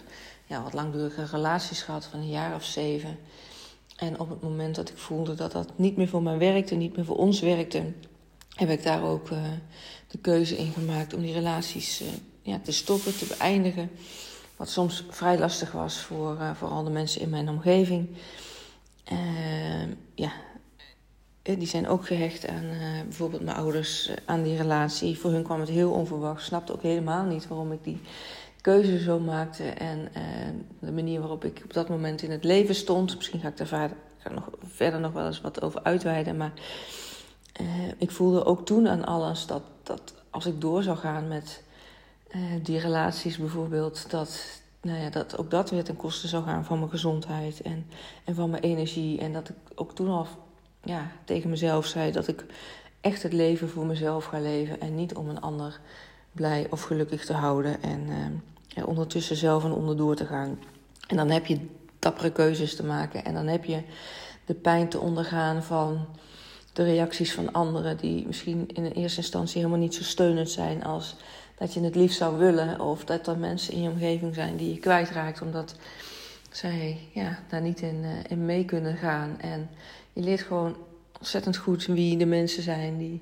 ja, 0.46 0.64
wat 0.64 0.74
langdurige 0.74 1.26
relaties 1.26 1.82
gehad 1.82 2.06
van 2.06 2.20
een 2.20 2.30
jaar 2.30 2.56
of 2.56 2.64
zeven. 2.64 3.18
En 4.02 4.20
op 4.20 4.30
het 4.30 4.42
moment 4.42 4.76
dat 4.76 4.90
ik 4.90 4.98
voelde 4.98 5.36
dat 5.36 5.52
dat 5.52 5.78
niet 5.78 5.98
meer 5.98 6.08
voor 6.08 6.24
mij 6.24 6.38
werkte, 6.38 6.76
niet 6.76 6.96
meer 6.96 7.06
voor 7.06 7.18
ons 7.18 7.40
werkte, 7.40 7.84
heb 8.56 8.70
ik 8.70 8.84
daar 8.84 9.04
ook 9.04 9.30
uh, 9.30 9.44
de 10.08 10.18
keuze 10.18 10.58
in 10.58 10.72
gemaakt 10.72 11.14
om 11.14 11.22
die 11.22 11.34
relaties 11.34 12.02
uh, 12.02 12.08
ja, 12.42 12.60
te 12.64 12.72
stoppen, 12.72 13.18
te 13.18 13.26
beëindigen. 13.26 13.90
Wat 14.56 14.70
soms 14.70 15.06
vrij 15.10 15.40
lastig 15.40 15.72
was 15.72 15.98
voor 15.98 16.38
uh, 16.40 16.56
vooral 16.56 16.84
de 16.84 16.90
mensen 16.90 17.22
in 17.22 17.30
mijn 17.30 17.50
omgeving. 17.50 18.08
Uh, 19.12 19.88
ja, 20.16 20.32
die 21.42 21.68
zijn 21.68 21.88
ook 21.88 22.06
gehecht 22.06 22.48
aan 22.48 22.70
bijvoorbeeld 23.04 23.44
mijn 23.44 23.58
ouders, 23.58 24.12
aan 24.26 24.44
die 24.44 24.58
relatie. 24.58 25.20
Voor 25.20 25.32
hun 25.32 25.44
kwam 25.44 25.60
het 25.60 25.70
heel 25.70 25.92
onverwacht. 25.92 26.44
Snapte 26.44 26.74
ook 26.74 26.82
helemaal 26.82 27.26
niet 27.26 27.48
waarom 27.48 27.72
ik 27.72 27.84
die 27.84 28.00
keuze 28.62 29.00
zo 29.00 29.20
maakte. 29.20 29.64
En 29.64 30.12
de 30.80 30.92
manier 30.92 31.20
waarop 31.20 31.46
ik 31.46 31.62
op 31.64 31.74
dat 31.74 31.90
moment 31.90 32.22
in 32.22 32.32
het 32.32 32.44
leven 32.44 32.76
stond. 32.76 33.16
Misschien 33.16 33.40
ga 33.40 33.48
ik 33.48 33.58
daar 33.58 34.34
nog, 34.34 34.50
verder 34.64 35.00
nog 35.00 35.12
wel 35.12 35.26
eens 35.26 35.42
wat 35.42 35.62
over 35.62 35.84
uitweiden. 35.84 36.38
Maar 36.38 36.52
ik 37.98 38.12
voelde 38.12 38.46
ook 38.46 38.66
toen 38.66 38.88
aan 38.88 39.06
alles 39.06 39.46
dat, 39.46 39.64
dat 39.84 40.14
als 40.32 40.46
ik 40.46 40.62
door 40.62 40.84
zou 40.84 40.98
gaan 40.98 41.28
met 41.28 41.64
uh, 42.36 42.42
die 42.64 42.80
relaties 42.80 43.38
bijvoorbeeld, 43.38 44.10
dat, 44.10 44.62
nou 44.82 45.00
ja, 45.00 45.10
dat 45.10 45.38
ook 45.38 45.52
dat 45.52 45.70
weer 45.70 45.84
ten 45.84 45.96
koste 45.96 46.28
zou 46.28 46.44
gaan 46.44 46.66
van 46.66 46.78
mijn 46.80 46.92
gezondheid 46.92 47.62
en, 47.62 47.86
en 48.24 48.36
van 48.36 48.50
mijn 48.50 48.64
energie. 48.64 49.20
En 49.20 49.34
dat 49.34 49.50
ik 49.50 49.56
ook 49.76 49.96
toen 49.96 50.10
al 50.10 50.28
ja, 50.84 51.12
tegen 51.26 51.50
mezelf 51.50 51.86
zei 51.86 52.12
dat 52.12 52.28
ik 52.28 52.46
echt 53.02 53.24
het 53.24 53.34
leven 53.34 53.70
voor 53.70 53.86
mezelf 53.86 54.26
ga 54.26 54.40
leven 54.40 54.82
en 54.82 54.96
niet 54.96 55.16
om 55.16 55.30
een 55.30 55.42
ander 55.42 55.80
blij 56.32 56.68
of 56.70 56.82
gelukkig 56.82 57.26
te 57.26 57.34
houden 57.34 57.84
en 57.84 58.08
uh, 58.78 58.88
ondertussen 58.88 59.36
zelf 59.36 59.64
en 59.64 59.72
onderdoor 59.72 60.16
te 60.16 60.26
gaan. 60.26 60.60
En 61.08 61.16
dan 61.16 61.30
heb 61.30 61.46
je 61.46 61.60
dappere 62.00 62.32
keuzes 62.32 62.76
te 62.76 62.86
maken 62.86 63.26
en 63.26 63.34
dan 63.34 63.48
heb 63.48 63.66
je 63.66 63.82
de 64.46 64.54
pijn 64.54 64.90
te 64.90 65.00
ondergaan 65.00 65.64
van 65.64 66.06
de 66.74 66.84
reacties 66.84 67.34
van 67.34 67.52
anderen 67.52 67.98
die 67.98 68.28
misschien 68.28 68.70
in 68.74 68.86
eerste 68.86 69.20
instantie 69.20 69.58
helemaal 69.58 69.80
niet 69.80 69.96
zo 69.96 70.04
steunend 70.04 70.50
zijn 70.50 70.84
als 70.84 71.16
dat 71.58 71.74
je 71.74 71.82
het 71.82 71.96
liefst 71.96 72.18
zou 72.18 72.38
willen. 72.38 72.80
Of 72.80 73.06
dat 73.06 73.28
er 73.28 73.38
mensen 73.38 73.74
in 73.74 73.82
je 73.82 73.90
omgeving 73.90 74.36
zijn 74.36 74.58
die 74.58 74.74
je 74.74 74.80
kwijtraakt 74.80 75.42
omdat 75.42 75.76
zij 76.52 76.98
ja, 77.14 77.40
daar 77.50 77.62
niet 77.62 77.82
in, 77.82 78.04
uh, 78.04 78.10
in 78.28 78.46
mee 78.46 78.66
kunnen 78.66 78.98
gaan. 78.98 79.36
En 79.40 79.70
je 80.14 80.22
leert 80.22 80.42
gewoon 80.42 80.76
ontzettend 81.18 81.58
goed 81.58 81.86
wie 81.86 82.18
de 82.18 82.26
mensen 82.26 82.64
zijn 82.64 82.98
die 82.98 83.22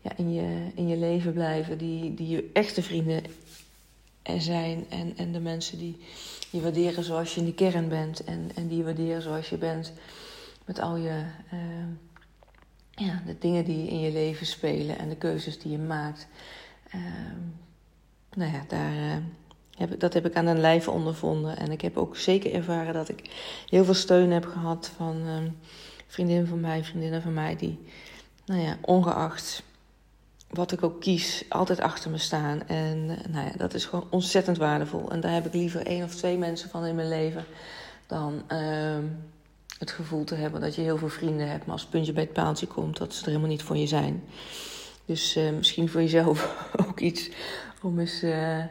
ja, 0.00 0.16
in, 0.16 0.32
je, 0.32 0.70
in 0.74 0.88
je 0.88 0.96
leven 0.96 1.32
blijven, 1.32 1.78
die, 1.78 2.14
die 2.14 2.28
je 2.28 2.50
echte 2.52 2.82
vrienden 2.82 3.22
zijn. 4.38 4.86
En, 4.88 5.12
en 5.16 5.32
de 5.32 5.40
mensen 5.40 5.78
die 5.78 5.96
je 6.50 6.60
waarderen 6.60 7.04
zoals 7.04 7.34
je 7.34 7.40
in 7.40 7.46
de 7.46 7.54
kern 7.54 7.88
bent 7.88 8.24
en, 8.24 8.50
en 8.54 8.68
die 8.68 8.76
je 8.76 8.84
waarderen 8.84 9.22
zoals 9.22 9.48
je 9.48 9.56
bent 9.56 9.92
met 10.64 10.80
al 10.80 10.96
je. 10.96 11.24
Uh, 11.52 11.60
ja, 13.06 13.22
de 13.26 13.36
dingen 13.38 13.64
die 13.64 13.88
in 13.88 14.00
je 14.00 14.12
leven 14.12 14.46
spelen 14.46 14.98
en 14.98 15.08
de 15.08 15.16
keuzes 15.16 15.58
die 15.58 15.72
je 15.72 15.78
maakt. 15.78 16.26
Uh, 16.94 17.02
nou 18.34 18.52
ja, 18.52 18.64
daar, 18.68 18.94
uh, 18.94 19.16
heb, 19.76 20.00
dat 20.00 20.14
heb 20.14 20.26
ik 20.26 20.34
aan 20.34 20.46
een 20.46 20.60
lijve 20.60 20.90
ondervonden. 20.90 21.56
En 21.56 21.70
ik 21.70 21.80
heb 21.80 21.96
ook 21.96 22.16
zeker 22.16 22.54
ervaren 22.54 22.94
dat 22.94 23.08
ik 23.08 23.30
heel 23.68 23.84
veel 23.84 23.94
steun 23.94 24.30
heb 24.30 24.44
gehad 24.44 24.92
van 24.96 25.26
uh, 25.26 25.36
vriendinnen 26.06 26.46
van 26.46 26.60
mij, 26.60 26.84
vriendinnen 26.84 27.22
van 27.22 27.34
mij, 27.34 27.56
die, 27.56 27.78
nou 28.44 28.60
ja, 28.60 28.78
ongeacht 28.80 29.62
wat 30.50 30.72
ik 30.72 30.82
ook 30.82 31.00
kies, 31.00 31.44
altijd 31.48 31.80
achter 31.80 32.10
me 32.10 32.18
staan. 32.18 32.66
En 32.66 33.08
eh, 33.08 33.32
nou 33.32 33.46
ja, 33.46 33.52
dat 33.56 33.74
is 33.74 33.84
gewoon 33.84 34.06
ontzettend 34.10 34.56
waardevol. 34.56 35.10
En 35.10 35.20
daar 35.20 35.32
heb 35.32 35.46
ik 35.46 35.54
liever 35.54 35.86
één 35.86 36.04
of 36.04 36.14
twee 36.14 36.38
mensen 36.38 36.70
van 36.70 36.86
in 36.86 36.94
mijn 36.94 37.08
leven 37.08 37.44
dan 38.06 38.42
ehm, 38.46 39.04
het 39.78 39.90
gevoel 39.90 40.24
te 40.24 40.34
hebben 40.34 40.60
dat 40.60 40.74
je 40.74 40.82
heel 40.82 40.98
veel 40.98 41.08
vrienden 41.08 41.48
hebt, 41.48 41.64
maar 41.64 41.72
als 41.72 41.82
het 41.82 41.90
puntje 41.90 42.12
bij 42.12 42.22
het 42.22 42.32
paaltje 42.32 42.66
komt, 42.66 42.96
dat 42.96 43.14
ze 43.14 43.20
er 43.20 43.26
helemaal 43.26 43.48
niet 43.48 43.62
voor 43.62 43.76
je 43.76 43.86
zijn. 43.86 44.24
Dus 45.04 45.36
uh, 45.36 45.50
misschien 45.50 45.88
voor 45.88 46.00
jezelf 46.00 46.66
ook 46.88 47.00
iets 47.00 47.30
om 47.82 47.98
eens 47.98 48.22
uh, 48.22 48.64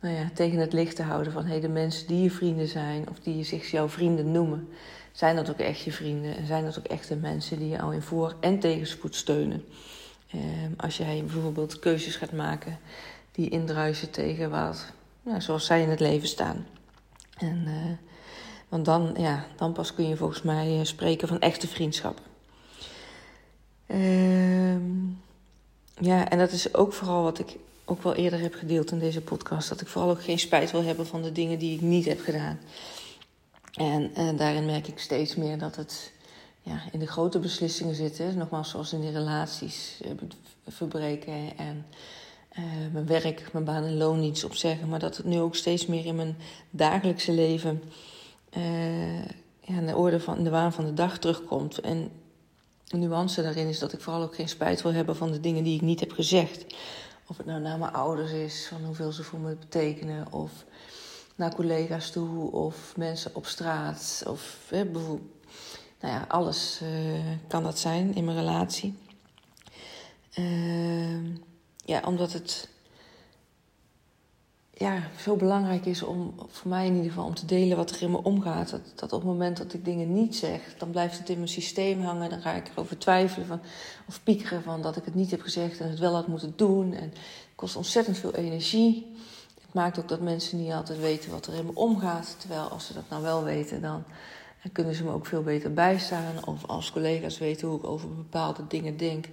nou 0.00 0.14
ja, 0.14 0.30
tegen 0.34 0.58
het 0.58 0.72
licht 0.72 0.96
te 0.96 1.02
houden 1.02 1.32
van 1.32 1.44
hey, 1.44 1.60
de 1.60 1.68
mensen 1.68 2.06
die 2.06 2.22
je 2.22 2.30
vrienden 2.30 2.68
zijn 2.68 3.08
of 3.08 3.18
die 3.18 3.44
zich 3.44 3.70
jouw 3.70 3.88
vrienden 3.88 4.32
noemen, 4.32 4.68
zijn 5.12 5.36
dat 5.36 5.50
ook 5.50 5.58
echt 5.58 5.80
je 5.80 5.92
vrienden 5.92 6.36
en 6.36 6.46
zijn 6.46 6.64
dat 6.64 6.78
ook 6.78 6.86
echt 6.86 7.08
de 7.08 7.16
mensen 7.16 7.58
die 7.58 7.68
je 7.68 7.80
al 7.80 7.92
in 7.92 8.02
voor- 8.02 8.36
en 8.40 8.58
tegenspoed 8.58 9.14
steunen. 9.14 9.64
Uh, 10.34 10.42
als 10.76 10.96
jij 10.96 11.24
bijvoorbeeld 11.24 11.78
keuzes 11.78 12.16
gaat 12.16 12.32
maken 12.32 12.78
die 13.32 13.48
indruisen 13.48 14.10
tegen 14.10 14.50
wat, 14.50 14.92
nou, 15.22 15.40
zoals 15.40 15.66
zij 15.66 15.82
in 15.82 15.88
het 15.88 16.00
leven 16.00 16.28
staan. 16.28 16.66
En 17.38 17.64
uh, 17.66 18.08
want 18.68 18.84
dan, 18.84 19.14
ja, 19.16 19.46
dan 19.56 19.72
pas 19.72 19.94
kun 19.94 20.08
je 20.08 20.16
volgens 20.16 20.42
mij 20.42 20.78
eh, 20.78 20.84
spreken 20.84 21.28
van 21.28 21.40
echte 21.40 21.68
vriendschap. 21.68 22.20
Uh, 23.86 24.76
ja, 26.00 26.28
en 26.28 26.38
dat 26.38 26.50
is 26.50 26.74
ook 26.74 26.92
vooral 26.92 27.22
wat 27.22 27.38
ik 27.38 27.56
ook 27.84 28.02
wel 28.02 28.14
eerder 28.14 28.40
heb 28.40 28.54
gedeeld 28.54 28.90
in 28.90 28.98
deze 28.98 29.20
podcast. 29.20 29.68
Dat 29.68 29.80
ik 29.80 29.86
vooral 29.86 30.10
ook 30.10 30.22
geen 30.22 30.38
spijt 30.38 30.70
wil 30.70 30.82
hebben 30.82 31.06
van 31.06 31.22
de 31.22 31.32
dingen 31.32 31.58
die 31.58 31.74
ik 31.74 31.80
niet 31.80 32.04
heb 32.04 32.20
gedaan. 32.20 32.58
En, 33.74 34.14
en 34.14 34.36
daarin 34.36 34.66
merk 34.66 34.88
ik 34.88 34.98
steeds 34.98 35.34
meer 35.34 35.58
dat 35.58 35.76
het 35.76 36.12
ja, 36.68 36.82
in 36.92 36.98
de 36.98 37.06
grote 37.06 37.38
beslissingen 37.38 37.94
zit. 37.94 38.18
Hè. 38.18 38.32
Nogmaals, 38.32 38.70
zoals 38.70 38.92
in 38.92 39.00
die 39.00 39.10
relaties 39.10 40.00
uh, 40.04 40.10
verbreken 40.66 41.56
en 41.56 41.86
uh, 42.58 42.64
mijn 42.92 43.06
werk, 43.06 43.52
mijn 43.52 43.64
baan 43.64 43.84
en 43.84 43.96
loon 43.96 44.20
niets 44.20 44.44
opzeggen. 44.44 44.88
Maar 44.88 44.98
dat 44.98 45.16
het 45.16 45.26
nu 45.26 45.40
ook 45.40 45.54
steeds 45.54 45.86
meer 45.86 46.06
in 46.06 46.16
mijn 46.16 46.36
dagelijkse 46.70 47.32
leven 47.32 47.82
uh, 48.56 49.24
ja, 49.60 49.78
in 49.78 49.86
de 49.86 49.96
orde 49.96 50.20
van 50.20 50.44
de 50.44 50.50
waan 50.50 50.72
van 50.72 50.84
de 50.84 50.94
dag 50.94 51.18
terugkomt. 51.18 51.78
En 51.78 52.10
een 52.88 52.98
nuance 52.98 53.42
daarin 53.42 53.68
is 53.68 53.78
dat 53.78 53.92
ik 53.92 54.00
vooral 54.00 54.22
ook 54.22 54.34
geen 54.34 54.48
spijt 54.48 54.82
wil 54.82 54.92
hebben 54.92 55.16
van 55.16 55.32
de 55.32 55.40
dingen 55.40 55.64
die 55.64 55.74
ik 55.74 55.82
niet 55.82 56.00
heb 56.00 56.12
gezegd. 56.12 56.66
Of 57.26 57.36
het 57.36 57.46
nou 57.46 57.60
naar 57.60 57.78
mijn 57.78 57.92
ouders 57.92 58.32
is, 58.32 58.66
van 58.68 58.84
hoeveel 58.84 59.12
ze 59.12 59.22
voor 59.22 59.38
me 59.38 59.54
betekenen, 59.54 60.32
of 60.32 60.64
naar 61.34 61.54
collega's 61.54 62.10
toe, 62.10 62.52
of 62.52 62.96
mensen 62.96 63.34
op 63.34 63.46
straat, 63.46 64.22
of 64.26 64.66
bijvoorbeeld, 64.68 65.20
nou 66.00 66.14
ja, 66.14 66.24
alles 66.28 66.80
uh, 66.82 67.20
kan 67.48 67.62
dat 67.62 67.78
zijn 67.78 68.14
in 68.14 68.24
mijn 68.24 68.36
relatie. 68.36 68.98
Uh, 70.38 71.36
ja, 71.84 72.02
omdat 72.04 72.32
het 72.32 72.68
ja, 74.78 75.02
zo 75.20 75.36
belangrijk 75.36 75.86
is 75.86 76.02
om, 76.02 76.34
voor 76.48 76.70
mij 76.70 76.86
in 76.86 76.94
ieder 76.94 77.10
geval, 77.10 77.26
om 77.26 77.34
te 77.34 77.46
delen 77.46 77.76
wat 77.76 77.90
er 77.90 78.02
in 78.02 78.10
me 78.10 78.22
omgaat. 78.22 78.70
Dat, 78.70 78.80
dat 78.94 79.12
op 79.12 79.20
het 79.20 79.28
moment 79.28 79.56
dat 79.56 79.72
ik 79.72 79.84
dingen 79.84 80.12
niet 80.12 80.36
zeg, 80.36 80.60
dan 80.78 80.90
blijft 80.90 81.18
het 81.18 81.28
in 81.28 81.36
mijn 81.36 81.48
systeem 81.48 82.00
hangen. 82.00 82.30
Dan 82.30 82.40
ga 82.40 82.52
ik 82.52 82.68
erover 82.68 82.98
twijfelen 82.98 83.46
van, 83.46 83.60
of 84.08 84.22
piekeren 84.22 84.62
van 84.62 84.82
dat 84.82 84.96
ik 84.96 85.04
het 85.04 85.14
niet 85.14 85.30
heb 85.30 85.40
gezegd 85.40 85.80
en 85.80 85.90
het 85.90 85.98
wel 85.98 86.14
had 86.14 86.26
moeten 86.26 86.52
doen. 86.56 86.94
En 86.94 87.02
het 87.02 87.18
kost 87.54 87.76
ontzettend 87.76 88.18
veel 88.18 88.34
energie. 88.34 89.16
Het 89.60 89.74
maakt 89.74 89.98
ook 89.98 90.08
dat 90.08 90.20
mensen 90.20 90.58
niet 90.58 90.72
altijd 90.72 90.98
weten 90.98 91.30
wat 91.30 91.46
er 91.46 91.54
in 91.54 91.66
me 91.66 91.74
omgaat. 91.74 92.36
Terwijl 92.38 92.68
als 92.68 92.86
ze 92.86 92.94
dat 92.94 93.08
nou 93.10 93.22
wel 93.22 93.44
weten, 93.44 93.82
dan 93.82 94.04
kunnen 94.72 94.94
ze 94.94 95.04
me 95.04 95.10
ook 95.10 95.26
veel 95.26 95.42
beter 95.42 95.74
bijstaan. 95.74 96.46
Of 96.46 96.66
als 96.66 96.92
collega's 96.92 97.38
weten 97.38 97.68
hoe 97.68 97.78
ik 97.78 97.84
over 97.84 98.14
bepaalde 98.14 98.66
dingen 98.66 98.96
denk, 98.96 99.26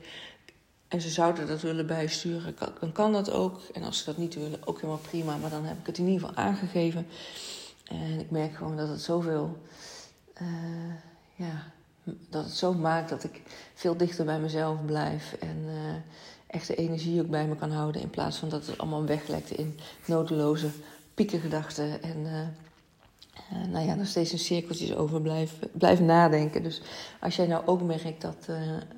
en 0.88 1.01
ze 1.01 1.10
zouden 1.10 1.48
dat 1.48 1.62
willen 1.62 1.88
bijsturen, 1.88 2.55
dan 2.79 2.91
kan 2.91 3.12
dat 3.12 3.32
ook. 3.32 3.60
En 3.74 3.84
als 3.84 3.98
ze 3.98 4.05
dat 4.05 4.17
niet 4.17 4.36
willen, 4.36 4.67
ook 4.67 4.75
helemaal 4.75 5.01
prima. 5.10 5.38
Maar 5.38 5.50
dan 5.50 5.63
heb 5.63 5.79
ik 5.79 5.86
het 5.86 5.98
in 5.98 6.08
ieder 6.08 6.27
geval 6.27 6.44
aangegeven. 6.44 7.08
En 7.84 8.20
ik 8.20 8.32
merk 8.32 8.55
gewoon 8.55 8.77
dat 8.77 8.89
het 8.89 9.01
zoveel. 9.01 9.58
Uh, 10.41 10.48
ja, 11.36 11.63
dat 12.29 12.44
het 12.44 12.53
zo 12.53 12.74
maakt 12.74 13.10
dat 13.10 13.24
ik 13.24 13.41
veel 13.74 13.98
dichter 13.98 14.25
bij 14.25 14.39
mezelf 14.39 14.86
blijf. 14.86 15.36
En 15.39 15.63
uh, 15.65 15.96
echt 16.48 16.67
de 16.67 16.75
energie 16.75 17.22
ook 17.22 17.29
bij 17.29 17.48
me 17.48 17.55
kan 17.55 17.72
houden. 17.72 18.01
In 18.01 18.10
plaats 18.10 18.38
van 18.38 18.50
dat 18.50 18.65
het 18.65 18.77
allemaal 18.77 19.05
weglekt 19.05 19.51
in 19.51 19.79
nodeloze 20.05 20.70
piekengedachten. 21.13 22.01
En 22.03 22.17
uh, 22.17 22.39
nou 23.69 23.85
ja, 23.85 23.95
nog 23.95 24.07
steeds 24.07 24.31
in 24.31 24.39
cirkeltjes 24.39 24.95
over 24.95 25.21
blijf 25.71 25.99
nadenken. 25.99 26.63
Dus 26.63 26.81
als 27.19 27.35
jij 27.35 27.47
nou 27.47 27.65
ook 27.65 27.81
merkt 27.81 28.21
dat. 28.21 28.47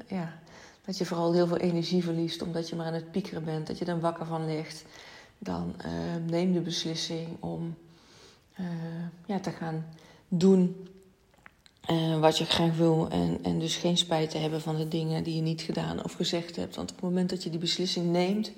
ja, 0.07 0.39
dat 0.85 0.97
je 0.97 1.05
vooral 1.05 1.33
heel 1.33 1.47
veel 1.47 1.57
energie 1.57 2.03
verliest 2.03 2.41
omdat 2.41 2.69
je 2.69 2.75
maar 2.75 2.85
aan 2.85 2.93
het 2.93 3.11
piekeren 3.11 3.43
bent, 3.43 3.67
dat 3.67 3.77
je 3.77 3.85
er 3.85 3.99
wakker 3.99 4.25
van 4.25 4.45
ligt, 4.45 4.85
dan 5.37 5.75
uh, 5.85 5.91
neem 6.29 6.53
de 6.53 6.61
beslissing 6.61 7.27
om 7.39 7.75
ja, 9.25 9.39
te 9.39 9.51
gaan 9.51 9.85
doen 10.27 10.87
wat 12.19 12.37
je 12.37 12.45
graag 12.45 12.75
wil. 12.75 13.07
En, 13.09 13.39
en 13.43 13.59
dus 13.59 13.75
geen 13.75 13.97
spijt 13.97 14.29
te 14.29 14.37
hebben 14.37 14.61
van 14.61 14.77
de 14.77 14.87
dingen 14.87 15.23
die 15.23 15.35
je 15.35 15.41
niet 15.41 15.61
gedaan 15.61 16.03
of 16.03 16.13
gezegd 16.13 16.55
hebt. 16.55 16.75
Want 16.75 16.89
op 16.89 16.95
het 16.95 17.05
moment 17.05 17.29
dat 17.29 17.43
je 17.43 17.49
die 17.49 17.59
beslissing 17.59 18.11
neemt, 18.11 18.51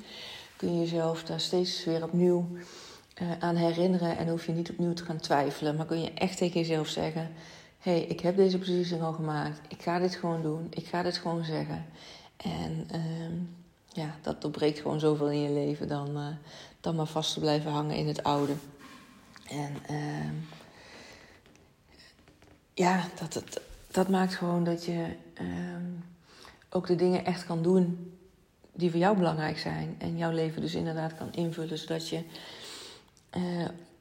kun 0.55 0.73
je 0.73 0.79
jezelf 0.79 1.23
daar 1.23 1.39
steeds 1.39 1.85
weer 1.85 2.03
opnieuw 2.03 2.47
aan 3.39 3.55
herinneren. 3.55 4.17
En 4.17 4.27
hoef 4.27 4.45
je 4.45 4.51
niet 4.51 4.69
opnieuw 4.69 4.93
te 4.93 5.05
gaan 5.05 5.19
twijfelen. 5.19 5.75
Maar 5.75 5.85
kun 5.85 6.01
je 6.01 6.13
echt 6.13 6.37
tegen 6.37 6.59
jezelf 6.59 6.87
zeggen: 6.87 7.31
hé, 7.79 7.91
hey, 7.91 8.01
ik 8.01 8.19
heb 8.19 8.35
deze 8.35 8.57
beslissing 8.57 9.01
al 9.01 9.13
gemaakt. 9.13 9.59
Ik 9.67 9.81
ga 9.81 9.99
dit 9.99 10.15
gewoon 10.15 10.41
doen. 10.41 10.67
Ik 10.69 10.85
ga 10.85 11.03
dit 11.03 11.17
gewoon 11.17 11.43
zeggen. 11.43 11.85
En 12.37 12.87
uh, 12.95 13.41
ja, 13.87 14.15
dat 14.21 14.41
doorbreekt 14.41 14.79
gewoon 14.79 14.99
zoveel 14.99 15.29
in 15.29 15.41
je 15.41 15.49
leven 15.49 15.87
dan, 15.87 16.17
uh, 16.17 16.27
dan 16.81 16.95
maar 16.95 17.05
vast 17.05 17.33
te 17.33 17.39
blijven 17.39 17.71
hangen 17.71 17.95
in 17.95 18.07
het 18.07 18.23
oude. 18.23 18.53
En 19.49 19.75
uh, 19.91 20.31
ja, 22.73 23.05
dat, 23.19 23.33
dat, 23.33 23.61
dat 23.91 24.09
maakt 24.09 24.35
gewoon 24.35 24.63
dat 24.63 24.85
je 24.85 25.05
ehm, 25.33 25.91
ook 26.69 26.87
de 26.87 26.95
dingen 26.95 27.25
echt 27.25 27.45
kan 27.45 27.61
doen 27.63 28.13
die 28.73 28.89
voor 28.91 28.99
jou 28.99 29.17
belangrijk 29.17 29.59
zijn. 29.59 29.95
En 29.97 30.17
jouw 30.17 30.31
leven 30.31 30.61
dus 30.61 30.75
inderdaad 30.75 31.17
kan 31.17 31.33
invullen, 31.33 31.77
zodat 31.77 32.09
je 32.09 32.23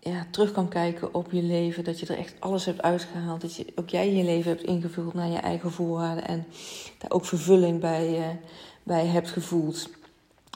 ja, 0.00 0.26
terug 0.30 0.52
kan 0.52 0.68
kijken 0.68 1.14
op 1.14 1.32
je 1.32 1.42
leven. 1.42 1.84
Dat 1.84 2.00
je 2.00 2.06
er 2.06 2.18
echt 2.18 2.34
alles 2.38 2.64
hebt 2.64 2.82
uitgehaald. 2.82 3.40
Dat 3.40 3.54
je, 3.54 3.66
ook 3.74 3.88
jij 3.88 4.12
je 4.12 4.24
leven 4.24 4.50
hebt 4.50 4.64
ingevuld 4.64 5.14
naar 5.14 5.28
je 5.28 5.38
eigen 5.38 5.72
voorwaarden. 5.72 6.26
En 6.26 6.46
daar 6.98 7.10
ook 7.10 7.24
vervulling 7.24 7.80
bij, 7.80 8.38
bij 8.82 9.06
hebt 9.06 9.28
gevoeld. 9.28 9.88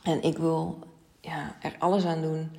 En 0.03 0.23
ik 0.23 0.39
wil 0.39 0.79
ja, 1.21 1.57
er 1.61 1.77
alles 1.79 2.05
aan 2.05 2.23
doen. 2.23 2.51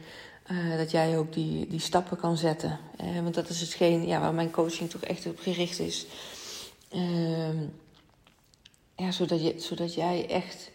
Uh, 0.52 0.78
dat 0.78 0.92
jij 0.92 1.18
ook 1.18 1.34
die, 1.34 1.68
die 1.68 1.80
stappen 1.80 2.18
kan 2.18 2.38
zetten. 2.38 2.80
Want 3.22 3.34
dat 3.34 3.50
is 3.50 3.62
hetgeen 3.62 4.08
ja, 4.08 4.20
waar 4.20 4.34
mijn 4.34 4.52
coaching 4.52 4.90
toch 4.90 5.02
echt 5.02 5.26
op 5.26 5.40
gericht 5.40 5.80
is. 5.80 6.06
Uh, 6.96 7.62
ja, 8.96 9.12
zodat, 9.12 9.42
je, 9.42 9.54
zodat 9.58 9.94
jij 9.94 10.30
echt 10.30 10.72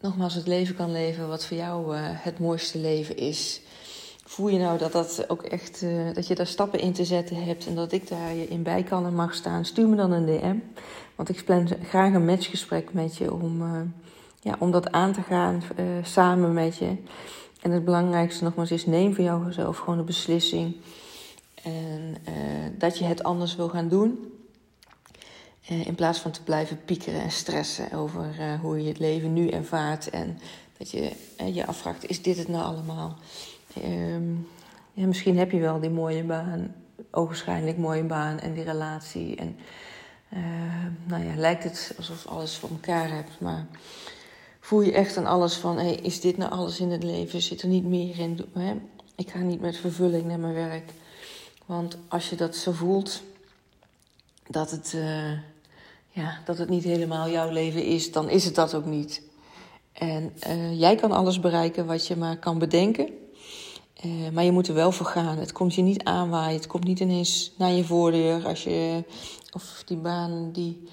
nogmaals 0.00 0.34
het 0.34 0.46
leven 0.46 0.76
kan 0.76 0.92
leven 0.92 1.28
wat 1.28 1.46
voor 1.46 1.56
jou 1.56 1.96
het 1.96 2.38
mooiste 2.38 2.78
leven 2.78 3.16
is. 3.16 3.60
Voel 4.28 4.48
je 4.48 4.58
nou 4.58 4.78
dat 4.78 4.92
dat 4.92 5.24
ook 5.28 5.42
echt, 5.42 5.84
dat 6.14 6.26
je 6.26 6.34
daar 6.34 6.46
stappen 6.46 6.80
in 6.80 6.92
te 6.92 7.04
zetten 7.04 7.44
hebt 7.44 7.66
en 7.66 7.74
dat 7.74 7.92
ik 7.92 8.08
daar 8.08 8.34
je 8.34 8.48
in 8.48 8.62
bij 8.62 8.82
kan 8.82 9.06
en 9.06 9.14
mag 9.14 9.34
staan? 9.34 9.64
Stuur 9.64 9.88
me 9.88 9.96
dan 9.96 10.12
een 10.12 10.26
DM. 10.26 10.56
Want 11.14 11.28
ik 11.28 11.44
plan 11.44 11.68
graag 11.82 12.12
een 12.12 12.24
matchgesprek 12.24 12.92
met 12.92 13.16
je 13.16 13.32
om, 13.32 13.62
ja, 14.40 14.56
om 14.58 14.70
dat 14.70 14.92
aan 14.92 15.12
te 15.12 15.22
gaan 15.22 15.62
samen 16.02 16.52
met 16.52 16.76
je. 16.76 16.96
En 17.62 17.70
het 17.70 17.84
belangrijkste 17.84 18.44
nogmaals 18.44 18.70
is, 18.70 18.86
neem 18.86 19.14
voor 19.14 19.24
jouzelf 19.24 19.78
gewoon 19.78 19.96
de 19.98 20.04
beslissing. 20.04 20.76
En 21.62 22.16
dat 22.78 22.98
je 22.98 23.04
het 23.04 23.22
anders 23.22 23.56
wil 23.56 23.68
gaan 23.68 23.88
doen. 23.88 24.32
In 25.60 25.94
plaats 25.94 26.18
van 26.18 26.30
te 26.30 26.42
blijven 26.42 26.84
piekeren 26.84 27.20
en 27.20 27.30
stressen 27.30 27.92
over 27.92 28.58
hoe 28.62 28.82
je 28.82 28.88
het 28.88 28.98
leven 28.98 29.32
nu 29.32 29.48
ervaart. 29.48 30.10
En 30.10 30.38
dat 30.78 30.90
je 30.90 31.12
je 31.52 31.66
afvraagt, 31.66 32.08
is 32.08 32.22
dit 32.22 32.38
het 32.38 32.48
nou 32.48 32.64
allemaal? 32.64 33.16
Um, 33.84 34.48
ja, 34.92 35.06
misschien 35.06 35.38
heb 35.38 35.50
je 35.50 35.58
wel 35.58 35.80
die 35.80 35.90
mooie 35.90 36.24
baan, 36.24 36.74
ogenschijnlijk 37.10 37.78
mooie 37.78 38.04
baan 38.04 38.38
en 38.38 38.54
die 38.54 38.64
relatie. 38.64 39.36
En 39.36 39.56
nou 41.06 41.24
ja, 41.24 41.36
lijkt 41.36 41.64
het 41.64 41.94
alsof 41.96 42.26
alles 42.26 42.56
voor 42.56 42.70
elkaar 42.70 43.10
hebt. 43.10 43.40
Maar 43.40 43.66
voel 44.60 44.80
je 44.80 44.92
echt 44.92 45.16
aan 45.16 45.26
alles 45.26 45.54
van: 45.54 45.78
is 45.78 46.20
dit 46.20 46.36
nou 46.36 46.50
alles 46.50 46.80
in 46.80 46.90
het 46.90 47.02
leven? 47.02 47.42
Zit 47.42 47.62
er 47.62 47.68
niet 47.68 47.84
meer 47.84 48.18
in? 48.18 48.44
Hè? 48.52 48.74
Ik 49.16 49.30
ga 49.30 49.38
niet 49.38 49.60
met 49.60 49.76
vervulling 49.76 50.24
naar 50.24 50.38
mijn 50.38 50.54
werk. 50.54 50.92
Want 51.66 51.96
als 52.08 52.30
je 52.30 52.36
dat 52.36 52.56
zo 52.56 52.72
voelt, 52.72 53.22
dat 54.48 54.70
het, 54.70 54.92
uh, 54.96 55.32
ja, 56.10 56.38
dat 56.44 56.58
het 56.58 56.68
niet 56.68 56.84
helemaal 56.84 57.30
jouw 57.30 57.50
leven 57.50 57.84
is, 57.84 58.12
dan 58.12 58.30
is 58.30 58.44
het 58.44 58.54
dat 58.54 58.74
ook 58.74 58.84
niet. 58.84 59.22
En 59.92 60.32
uh, 60.48 60.80
jij 60.80 60.94
kan 60.94 61.12
alles 61.12 61.40
bereiken 61.40 61.86
wat 61.86 62.06
je 62.06 62.16
maar 62.16 62.36
kan 62.36 62.58
bedenken. 62.58 63.08
Uh, 64.04 64.28
maar 64.32 64.44
je 64.44 64.52
moet 64.52 64.68
er 64.68 64.74
wel 64.74 64.92
voor 64.92 65.06
gaan. 65.06 65.38
Het 65.38 65.52
komt 65.52 65.74
je 65.74 65.82
niet 65.82 66.04
aanwaaien. 66.04 66.56
Het 66.56 66.66
komt 66.66 66.84
niet 66.84 67.00
ineens 67.00 67.52
naar 67.58 67.72
je 67.72 67.84
voordeur 67.84 68.46
als 68.46 68.64
je. 68.64 69.04
Of 69.52 69.82
die 69.86 69.96
baan 69.96 70.52
die 70.52 70.88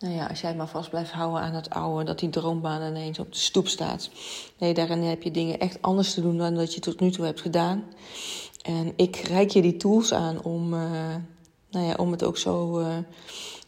nou 0.00 0.14
ja, 0.14 0.26
als 0.26 0.40
jij 0.40 0.54
maar 0.54 0.68
vast 0.68 0.90
blijft 0.90 1.10
houden 1.10 1.40
aan 1.40 1.54
het 1.54 1.70
oude, 1.70 2.04
dat 2.04 2.18
die 2.18 2.30
droombaan 2.30 2.82
ineens 2.82 3.18
op 3.18 3.32
de 3.32 3.38
stoep 3.38 3.68
staat. 3.68 4.10
Nee, 4.58 4.74
daarin 4.74 5.02
heb 5.02 5.22
je 5.22 5.30
dingen 5.30 5.58
echt 5.58 5.82
anders 5.82 6.14
te 6.14 6.20
doen 6.20 6.38
dan 6.38 6.54
dat 6.54 6.74
je 6.74 6.80
tot 6.80 7.00
nu 7.00 7.10
toe 7.10 7.24
hebt 7.24 7.40
gedaan. 7.40 7.84
En 8.62 8.92
ik 8.96 9.16
reik 9.16 9.50
je 9.50 9.62
die 9.62 9.76
tools 9.76 10.12
aan 10.12 10.42
om, 10.42 10.74
uh, 10.74 11.14
nou 11.70 11.86
ja, 11.86 11.94
om 11.94 12.10
het 12.10 12.24
ook 12.24 12.38
zo 12.38 12.80
uh, 12.80 12.96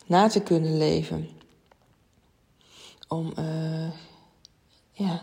na 0.07 0.29
te 0.29 0.41
kunnen 0.41 0.79
leven. 0.79 1.29
Om 3.09 3.33
ja, 4.93 5.23